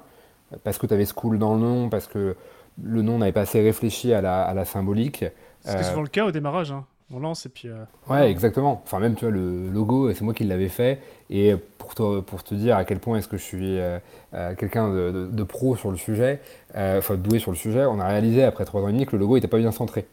[0.63, 2.35] parce que tu avais School dans le nom, parce que
[2.81, 5.25] le nom n'avait pas assez réfléchi à la, à la symbolique.
[5.61, 6.71] C'était souvent le cas au démarrage.
[6.71, 7.69] Hein on lance et puis.
[7.69, 8.81] Euh, ouais, exactement.
[8.83, 10.99] Enfin, même, tu vois, le logo, c'est moi qui l'avais fait.
[11.29, 13.99] Et pour te, pour te dire à quel point est-ce que je suis euh,
[14.33, 16.41] euh, quelqu'un de, pro sur le sujet,
[16.75, 19.19] enfin, doué sur le sujet, on a réalisé après trois ans et demi que le
[19.19, 20.05] logo n'était pas bien centré.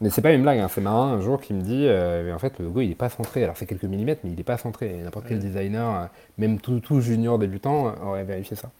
[0.00, 0.68] Mais c'est pas une blague, hein.
[0.68, 3.08] c'est marrant un jour qui me dit, mais en fait, le logo, il n'est pas
[3.08, 3.42] centré.
[3.42, 4.92] Alors, c'est quelques millimètres, mais il n'est pas centré.
[5.02, 8.70] N'importe quel designer, même tout, tout, junior débutant, aurait vérifié ça.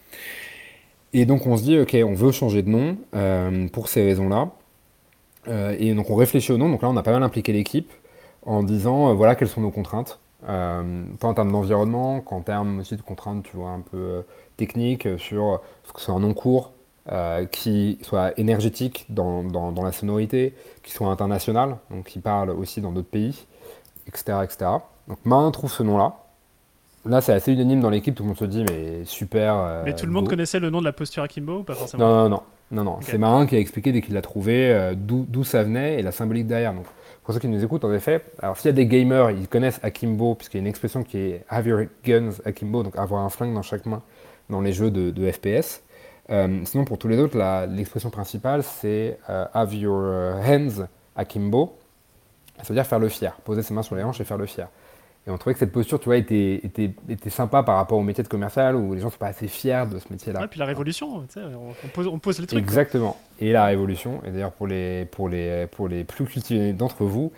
[1.13, 2.97] Et donc, on se dit, OK, on veut changer de nom
[3.73, 4.51] pour ces raisons-là.
[5.49, 6.69] Euh, et donc on réfléchit au nom.
[6.69, 7.91] Donc là, on a pas mal impliqué l'équipe
[8.45, 12.81] en disant euh, voilà quelles sont nos contraintes, euh, tant en termes d'environnement qu'en termes
[12.81, 14.25] aussi de contraintes, tu vois, un peu
[14.57, 16.73] techniques sur ce que c'est un nom court,
[17.51, 22.93] qui soit énergétique dans, dans, la sonorité, qui soit international, donc qui parle aussi dans
[22.93, 23.47] d'autres pays,
[24.07, 24.71] etc., etc.
[25.09, 26.17] Donc Main trouve ce nom-là.
[27.07, 29.83] Là, c'est assez unanime dans l'équipe, tout le monde se dit, mais super.
[29.87, 32.23] mais tout le monde connaissait le nom de la posture Akimbo ou pas forcément Non,
[32.25, 32.43] non, non.
[32.71, 35.99] Non, non, c'est Marin qui a expliqué dès qu'il l'a trouvé euh, d'où ça venait
[35.99, 36.75] et la symbolique derrière.
[36.75, 36.85] Donc,
[37.25, 39.81] pour ceux qui nous écoutent, en effet, alors s'il y a des gamers, ils connaissent
[39.83, 43.31] Akimbo, puisqu'il y a une expression qui est Have your guns Akimbo, donc avoir un
[43.31, 44.03] flingue dans chaque main
[44.51, 45.83] dans les jeux de, FPS.
[46.31, 51.77] Euh, sinon, pour tous les autres, l'expression principale, c'est euh, Have your hands Akimbo.
[52.59, 54.47] Ça veut dire faire le fier, poser ses mains sur les hanches et faire le
[54.47, 54.69] fier.
[55.29, 58.03] Et on trouvait que cette posture, tu vois, était, était, était sympa par rapport au
[58.03, 60.43] métier de commercial où les gens ne sont pas assez fiers de ce métier-là.
[60.43, 61.41] Et puis la révolution, tu sais,
[61.85, 62.59] on, pose, on pose les trucs.
[62.59, 63.15] Exactement.
[63.39, 67.31] Et la révolution, et d'ailleurs pour les, pour, les, pour les plus cultivés d'entre vous,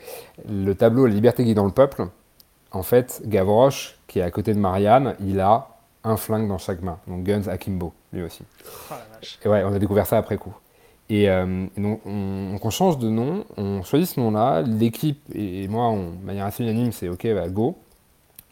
[0.49, 2.07] le tableau La liberté qui est dans le peuple,
[2.71, 5.67] en fait, Gavroche, qui est à côté de Marianne, il a
[6.05, 6.99] un flingue dans chaque main.
[7.09, 8.43] Donc Guns Akimbo, lui aussi.
[8.91, 9.39] Oh, la vache.
[9.45, 10.55] Et ouais, on a découvert ça après coup.
[11.11, 14.63] Et, euh, donc, on, change de nom, on choisit ce nom-là.
[14.63, 17.77] L'équipe et, moi, de manière assez unanime, c'est OK, bah, go.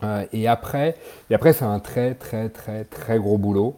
[0.02, 0.96] Euh, et après,
[1.30, 3.76] et après c'est un très, très, très, très gros boulot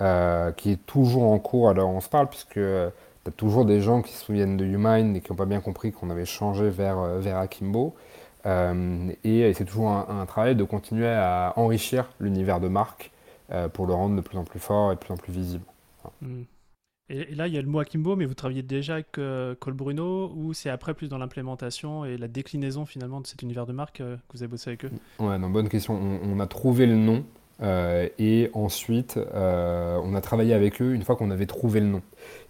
[0.00, 3.80] euh, qui est toujours en cours alors on se parle, puisque tu as toujours des
[3.80, 6.70] gens qui se souviennent de Humind et qui n'ont pas bien compris qu'on avait changé
[6.70, 7.94] vers, vers Akimbo.
[8.44, 13.12] et c'est toujours un, travail de continuer à enrichir l'univers de marque
[13.72, 15.64] pour le rendre de plus en plus fort et de plus en plus visible.
[17.10, 19.74] Et, là, il y a le mot Akimbo, mais vous travaillez déjà avec euh, Col
[19.74, 23.72] Bruno ou c'est après plus dans l'implémentation et la déclinaison finalement de cet univers de
[23.72, 24.90] marque euh, que vous avez bossé avec eux?
[25.18, 25.98] Ouais, non, bonne question.
[26.22, 27.24] On, a trouvé le nom
[27.62, 32.02] euh, et ensuite on a travaillé avec eux une fois qu'on avait trouvé le nom.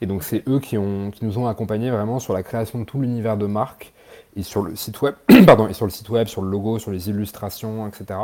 [0.03, 2.85] Et donc c'est eux qui, ont, qui nous ont accompagnés vraiment sur la création de
[2.85, 3.95] tout l'univers de marque
[4.37, 5.15] et sur le site web,
[5.47, 8.21] pardon, et sur le site web, sur le logo, sur les illustrations, etc.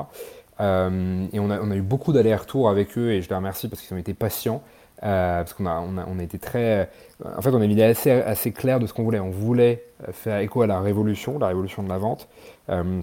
[0.59, 4.01] et on a, eu beaucoup d'allers-retours avec eux et je les remercie parce qu'ils ont
[4.01, 4.63] été patients.
[5.03, 6.91] Euh, parce qu'on a, on été très.
[7.23, 9.21] En fait, on a une idée assez, assez claire de ce qu'on voulait.
[9.21, 12.29] On voulait faire écho à la révolution, la révolution de la vente.
[12.71, 13.03] Euh,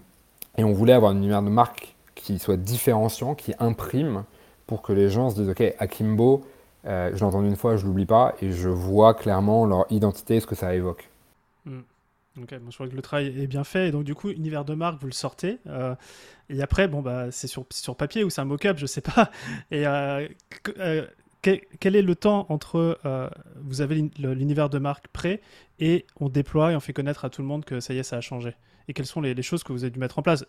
[0.57, 4.23] et on voulait avoir un univers de marque qui soit différenciant, qui imprime
[4.67, 6.43] pour que les gens se disent, OK, Akimbo,
[6.85, 10.39] euh, je l'ai entendu une fois, je l'oublie pas, et je vois clairement leur identité,
[10.39, 11.09] ce que ça évoque.
[11.65, 11.81] Hmm.
[12.41, 13.89] Ok, je crois que le travail est bien fait.
[13.89, 15.59] Et donc, du coup, univers de marque, vous le sortez.
[15.67, 15.93] Euh,
[16.49, 19.29] et après, bon, bah, c'est sur, sur papier ou c'est un mock-up, je sais pas.
[19.69, 20.27] Et euh,
[21.41, 22.99] quel, est le temps entre
[23.61, 25.41] vous avez l'univers de marque prêt
[25.79, 28.03] et on déploie et on fait connaître à tout le monde que ça y est,
[28.03, 28.55] ça a changé?
[28.87, 30.43] Et quelles sont les, choses que vous avez dû mettre en place?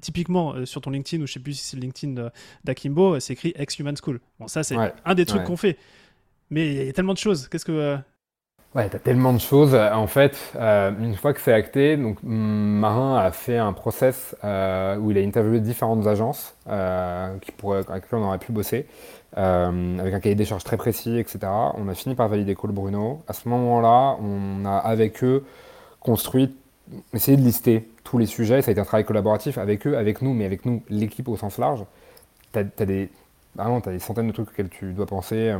[0.00, 2.30] typiquement, sur ton LinkedIn, ou je sais plus si c'est le LinkedIn
[2.62, 4.20] d'Akimbo, c'est écrit Ex-Human School.
[4.38, 5.78] Bon, ça, c'est un des trucs qu'on fait.
[6.50, 7.48] Mais il y a tellement de choses.
[7.48, 7.98] Qu'est-ce que.
[8.74, 9.76] Ouais, t'as tellement de choses.
[9.76, 14.96] En fait, euh, une fois que c'est acté, donc Marin a fait un process euh,
[14.96, 18.86] où il a interviewé différentes agences euh, qui pourraient, avec lesquelles on aurait pu bosser,
[19.36, 21.38] avec un cahier des charges très précis, etc.
[21.74, 23.22] On a fini par valider Cole Bruno.
[23.28, 25.44] À ce moment-là, on a avec eux
[26.00, 26.56] construit,
[27.12, 28.60] essayé de lister tous les sujets.
[28.60, 31.36] Ça a été un travail collaboratif avec eux, avec nous, mais avec nous, l'équipe au
[31.36, 31.84] sens large.
[32.50, 33.08] T'as as des,
[33.54, 35.54] vraiment, des centaines de trucs auxquels tu dois penser.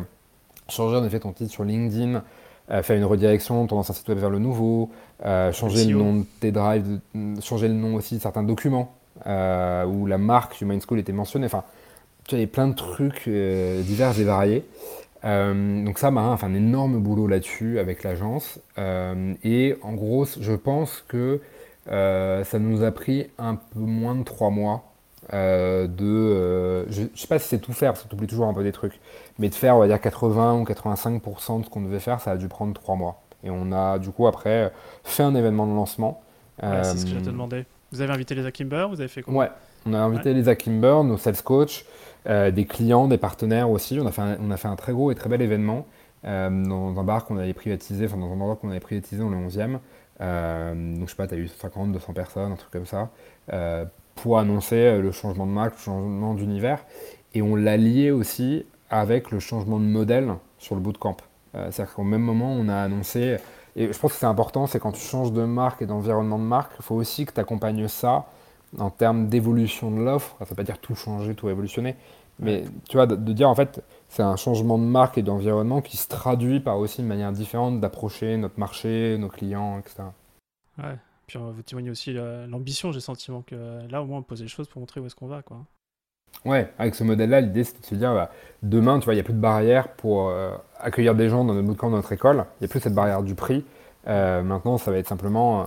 [0.68, 2.22] Changer en effet ton titre sur LinkedIn
[2.70, 4.90] euh, faire une redirection, tendance un site web vers le nouveau,
[5.26, 7.00] euh, changer le nom de tes drives,
[7.42, 8.94] changer le nom aussi de certains documents
[9.26, 11.46] euh, où la marque Human School était mentionnée.
[11.46, 11.64] Enfin,
[12.26, 14.64] tu avais plein de trucs divers et variés.
[15.22, 18.58] donc ça, Marin a fait un énorme boulot là-dessus avec l'agence.
[18.78, 21.42] et en gros, je pense que
[21.86, 24.93] ça nous a pris un peu moins de trois mois
[25.32, 28.26] euh, de, euh, je, ne sais pas si c'est tout faire, parce que tu oublies
[28.26, 29.00] toujours un peu des trucs,
[29.38, 32.32] mais de faire, on va dire 80 ou 85% de ce qu'on devait faire, ça
[32.32, 33.22] a dû prendre 3 mois.
[33.42, 34.72] Et on a du coup après
[35.02, 36.22] fait un événement de lancement.
[36.60, 37.66] c'est ce que je te demandais.
[37.92, 39.50] Vous avez invité les Akimber, vous avez fait quoi Ouais,
[39.86, 41.84] on a invité les Akimber, nos sales coach,
[42.26, 43.98] euh, des clients, des partenaires aussi.
[44.00, 45.86] On a fait un, on a fait un très gros et très bel événement
[46.24, 49.36] dans un bar qu'on avait privatisé, enfin dans un endroit qu'on avait privatisé dans le
[49.36, 49.72] 11e.
[49.72, 53.10] donc je sais pas, tu as eu 50, 200 personnes, un truc comme ça
[54.14, 56.84] pour annoncer euh, le changement de marque, le changement d'univers.
[57.34, 61.16] Et on l'a lié aussi avec le changement de modèle sur le bootcamp.
[61.54, 63.36] Euh, C'est-à-dire qu'au même moment, on a annoncé,
[63.76, 66.44] et je pense que c'est important, c'est quand tu changes de marque et d'environnement de
[66.44, 68.26] marque, il faut aussi que tu accompagnes ça
[68.78, 70.36] en termes d'évolution de l'offre.
[70.38, 71.96] Ça ne veut pas dire tout changer, tout révolutionner,
[72.38, 75.80] mais tu vois, de, de dire en fait, c'est un changement de marque et d'environnement
[75.80, 80.04] qui se traduit par aussi une manière différente d'approcher notre marché, nos clients, etc.
[80.78, 80.98] Ouais.
[81.26, 84.48] Puis vous témoignez aussi l'ambition, j'ai le sentiment que là, au moins, on pose les
[84.48, 85.42] choses pour montrer où est-ce qu'on va.
[85.42, 85.64] Quoi.
[86.44, 88.30] Ouais, avec ce modèle-là, l'idée, c'est de se dire, bah,
[88.62, 91.54] demain, tu vois, il n'y a plus de barrière pour euh, accueillir des gens dans
[91.54, 92.44] notre bootcamp, dans notre école.
[92.60, 93.64] Il n'y a plus cette barrière du prix.
[94.08, 95.64] Euh, maintenant, ça va être simplement, euh,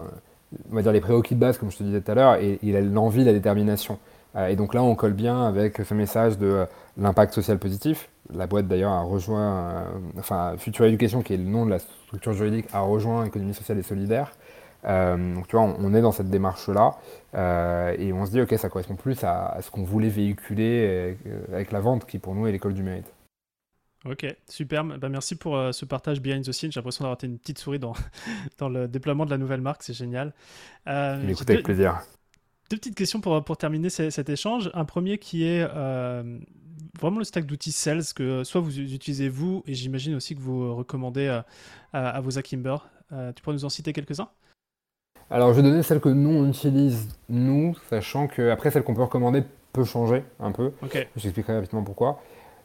[0.72, 2.60] on va dire, les prérequis de base, comme je te disais tout à l'heure, et,
[2.82, 3.98] l'envie, la détermination.
[4.38, 8.10] et donc là, on colle bien avec ce message de l'impact social positif.
[8.32, 9.86] La boîte, d'ailleurs, a rejoint,
[10.20, 13.80] enfin, Future Education, qui est le nom de la structure juridique, a rejoint Économie sociale
[13.80, 14.32] et solidaire.
[14.86, 16.92] Euh, donc tu vois, on, est dans cette démarche-là
[17.36, 21.46] euh, et on se dit, ok, ça correspond plus à, ce qu'on voulait véhiculer euh,
[21.52, 23.12] avec, la vente qui pour nous est l'école du mérite.
[24.06, 24.98] Ok, superbe.
[25.00, 26.72] Bah, merci pour ce partage behind the scenes.
[26.72, 27.94] J'ai l'impression d'avoir été une petite souris dans,
[28.58, 30.34] dans le déploiement de la nouvelle marque, c'est génial.
[30.86, 32.00] Écoute avec plaisir.
[32.70, 34.70] Deux petites questions pour, pour terminer cet échange.
[34.74, 35.66] Un premier qui est
[37.00, 40.76] vraiment le stack d'outils sales que soit vous utilisez vous et j'imagine aussi que vous
[40.76, 41.46] recommandez à,
[41.92, 42.78] à, vos Akimber.
[43.36, 44.30] tu pourrais nous en citer quelques-uns?
[45.30, 48.94] Alors, je vais donner celle que nous, on utilise, nous, sachant que après celle qu'on
[48.94, 50.72] peut recommander peut changer un peu.
[50.84, 51.08] Okay.
[51.16, 52.22] Je t'expliquerai rapidement pourquoi.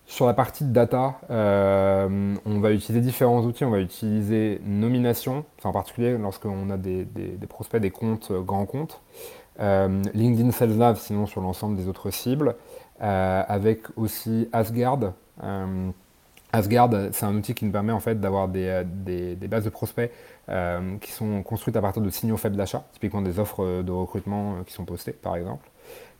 [0.07, 3.65] Sur la partie de data, euh, on va utiliser différents outils.
[3.65, 7.07] On va utiliser nomination, en particulier lorsqu'on a des,
[7.49, 9.01] prospects, des comptes, euh, grands comptes.
[9.61, 12.55] Euh, LinkedIn Sales Nav, sinon sur l'ensemble des autres cibles.
[13.01, 15.13] avec aussi Asgard.
[16.53, 18.85] Asgard, c'est un outil qui nous permet en fait d'avoir des,
[19.49, 20.11] bases de prospects
[20.51, 24.57] euh, qui sont construites à partir de signaux faibles d'achat, typiquement des offres de recrutement
[24.57, 25.69] euh, qui sont postées par exemple.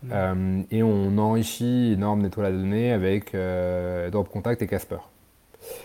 [0.03, 0.09] Mmh.
[0.12, 3.37] Euh, et on enrichit énorme nettoie la donnée avec
[4.11, 4.99] Drop Contact et Casper.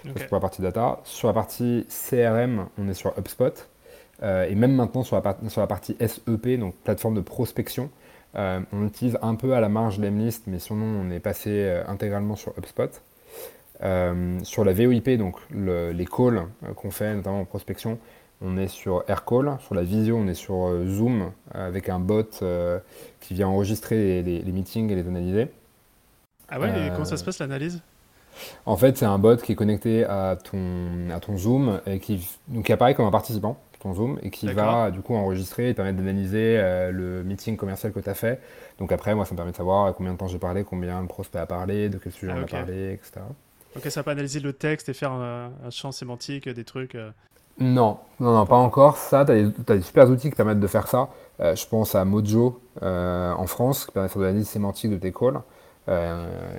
[0.04, 1.02] C'est pour la partie data.
[1.04, 3.68] Sur la partie CRM, on est sur HubSpot.
[4.24, 7.90] et même maintenant sur la, sur la, partie SEP, donc plateforme de prospection,
[8.34, 12.58] on utilise un peu à la marge l'Emlist, mais sinon on est passé intégralement sur
[12.58, 12.90] HubSpot.
[13.82, 18.00] Sur la VOIP, donc les calls qu'on fait notamment en prospection,
[18.42, 19.58] on est sur AirCall.
[19.60, 22.80] Sur la visio, on est sur euh, Zoom avec un bot euh,
[23.20, 25.48] qui vient enregistrer les, meetings et les analyser.
[26.50, 27.82] Ah ouais, et comment ça se passe l'analyse?
[28.68, 32.30] En fait, c'est un bot qui est connecté à ton, à ton Zoom et qui,
[32.48, 35.74] donc, qui apparaît comme un participant ton Zoom et qui va du coup enregistrer et
[35.76, 38.42] permettre d'analyser euh, le meeting commercial que tu as fait.
[38.80, 41.08] Donc après, moi, ça me permet de savoir combien de temps j'ai parlé, combien le
[41.08, 43.22] prospect a parlé, de quel sujet on a parlé, etc.
[43.78, 46.98] Ok, ça va analyser le texte et faire un, champ sémantique, des trucs.
[47.60, 48.98] Non, non, non, pas encore.
[48.98, 51.10] Ça, tu as, des super outils qui permettent de faire ça.
[51.40, 54.92] Euh, je pense à Mojo euh, en France, qui permet de faire de l'analyse sémantique
[54.92, 55.42] de tes calls.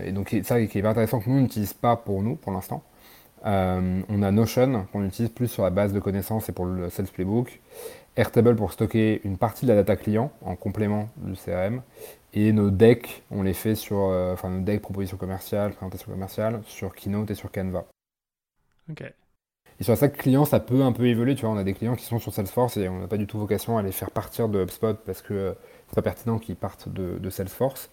[0.04, 2.82] et donc ça qui est intéressant que nous n'utilise pas pour nous pour l'instant.
[3.44, 7.06] on a Notion qu'on utilise plus sur la base de connaissances et pour le Sales
[7.06, 7.60] Playbook.
[8.18, 11.82] Airtable pour stocker une partie de la data client en complément du CRM.
[12.34, 16.94] Et nos decks, on les fait sur, enfin nos decks propositions commerciales, présentation commerciale, sur
[16.94, 17.86] Keynote et sur Canva.
[18.90, 19.04] Ok.
[19.80, 21.34] Et sur ça, client, ça peut un peu évoluer.
[21.34, 23.26] Tu vois, on a des clients qui sont sur Salesforce et on n'a pas du
[23.26, 25.52] tout vocation à les faire partir de HubSpot parce que euh,
[25.88, 27.90] c'est pas pertinent qu'ils partent de, Salesforce.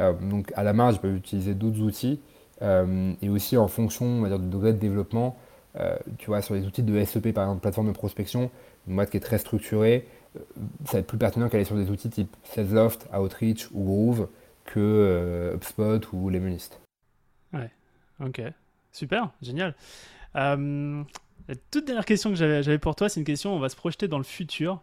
[0.00, 2.20] Euh, donc à la marge, ils peuvent utiliser d'autres outils.
[2.60, 5.36] Euh, et aussi en fonction on va dire, du degré de développement,
[6.18, 8.50] tu vois, sur les outils de SEP, par exemple, plateforme de prospection,
[8.88, 10.06] une boîte qui est très structurée,
[10.84, 14.28] ça va être plus pertinent qu'aller sur des outils type Salesloft, Outreach ou Groove
[14.64, 16.80] que HubSpot ou Lemonist.
[17.52, 17.70] Ouais,
[18.20, 18.42] ok.
[18.92, 19.74] Super, génial.
[21.48, 24.06] La toute dernière question que j'avais pour toi, c'est une question, on va se projeter
[24.06, 24.82] dans le futur.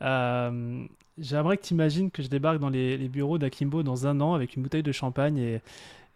[0.00, 0.84] Euh,
[1.18, 4.56] j'aimerais que tu imagines que je débarque dans les, bureaux d'Akimbo dans un an avec
[4.56, 5.60] une bouteille de champagne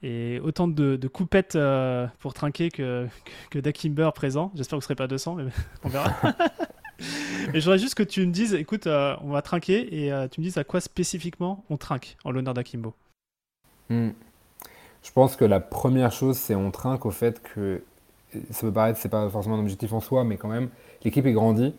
[0.02, 3.06] et, autant de, coupettes euh, pour trinquer que,
[3.50, 4.50] que, d'Akimber présent.
[4.54, 5.44] J'espère que vous ne serez pas 200, mais
[5.84, 6.10] on verra.
[7.54, 10.44] je voudrais juste que tu me dises, écoute, euh, on va trinquer et tu me
[10.44, 12.94] dises à quoi spécifiquement on trinque en l'honneur d'Akimbo.
[13.88, 14.10] Hmm.
[15.02, 17.82] Je pense que la première chose, c'est on trinque au fait que
[18.50, 20.68] ça peut paraître, c'est pas forcément un objectif en soi, mais quand même,
[21.04, 21.74] l'équipe est grandie,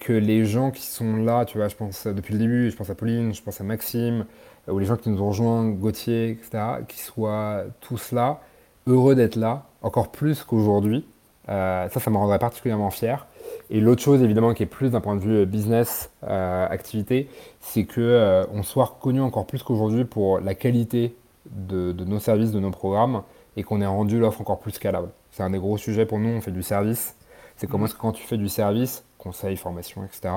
[0.00, 2.90] que les gens qui sont là, tu vois, je pense depuis le début, je pense
[2.90, 4.26] à Pauline, je pense à Maxime,
[4.68, 8.40] euh, ou les gens qui nous ont rejoints, Gauthier, etc., qui soient tous là,
[8.86, 11.06] heureux d'être là, encore plus qu'aujourd'hui.
[11.48, 13.26] Euh, ça, ça me rendrait particulièrement fier.
[13.70, 17.28] Et l'autre chose, évidemment, qui est plus d'un point de vue euh, business, activité,
[17.60, 21.14] c'est qu'on on soit reconnu encore plus qu'aujourd'hui pour la qualité
[21.50, 23.22] de, de, nos services, de nos programmes,
[23.56, 25.10] et qu'on ait rendu l'offre encore plus scalable.
[25.30, 27.14] C'est un des gros sujets pour nous, on fait du service.
[27.56, 30.32] C'est comment est-ce que quand tu fais du service, conseil, formation, etc.,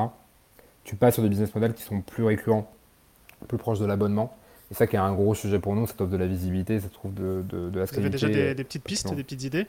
[0.83, 2.69] tu passes sur des business models qui sont plus récurrents,
[3.47, 4.35] plus proches de l'abonnement.
[4.71, 6.89] Et ça qui est un gros sujet pour nous, ça offre de la visibilité, ça
[6.89, 8.17] trouve de, de, de la scalabilité.
[8.17, 9.67] Vous avez déjà des, petites pistes, des petites idées?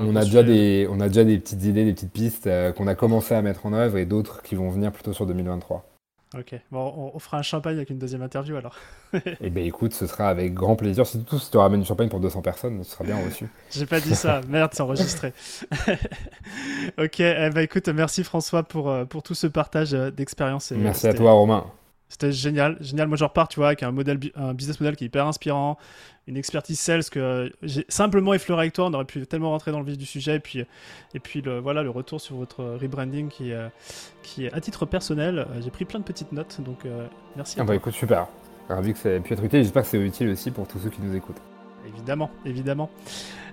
[0.00, 2.86] On, a déjà des, on a déjà des petites idées, des petites pistes euh, qu'on
[2.86, 5.84] a commencé à mettre en œuvre et d'autres qui vont venir plutôt sur 2023.
[6.36, 8.74] Ok, bon, on, fera un champagne avec une deuxième interview alors.
[9.40, 11.06] eh bien écoute, ce sera avec grand plaisir.
[11.06, 13.46] Surtout si tu ramènes du champagne pour 200 personnes, ce sera bien reçu.
[13.70, 15.32] J'ai pas dit ça, merde, c'est enregistré.
[16.98, 20.72] ok, eh ben, écoute, merci François pour, euh, pour tout ce partage euh, d'expérience.
[20.72, 21.64] Merci à toi Romain.
[22.08, 23.08] C'était génial, génial.
[23.08, 25.76] Moi, je repars, tu vois, avec un modèle, un business model qui est hyper inspirant,
[26.28, 28.86] une expertise sales que j'ai simplement effleuré avec toi.
[28.86, 30.36] On aurait pu tellement rentrer dans le vif du sujet.
[30.36, 30.64] Et puis,
[31.14, 33.68] et puis le, voilà, le retour sur votre rebranding qui, euh,
[34.22, 35.40] qui est à titre personnel.
[35.40, 37.56] Euh, j'ai pris plein de petites notes, donc euh, merci.
[37.58, 38.28] Ah bah écoute, super.
[38.68, 39.62] Ravi que ça ait pu être utile.
[39.62, 41.40] J'espère que c'est utile aussi pour tous ceux qui nous écoutent.
[41.88, 42.90] Évidemment, évidemment.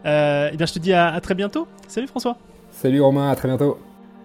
[0.06, 1.68] Euh, et bien, je te dis à, à très bientôt.
[1.88, 2.38] Salut François.
[2.72, 3.80] Salut Romain, à très bientôt.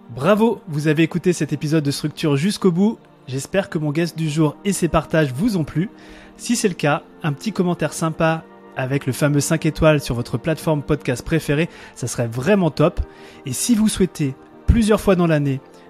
[0.09, 2.97] Bravo, vous avez écouté cet épisode de Structure jusqu'au bout.
[3.29, 5.91] J'espère que mon guest du jour et ses partages vous ont plu.
[6.35, 8.43] Si c'est le cas, un petit commentaire sympa
[8.75, 12.99] avec le fameux 5 étoiles sur votre plateforme podcast préférée, ça serait vraiment top.
[13.45, 14.33] Et si vous souhaitez
[14.65, 15.61] plusieurs fois dans l'année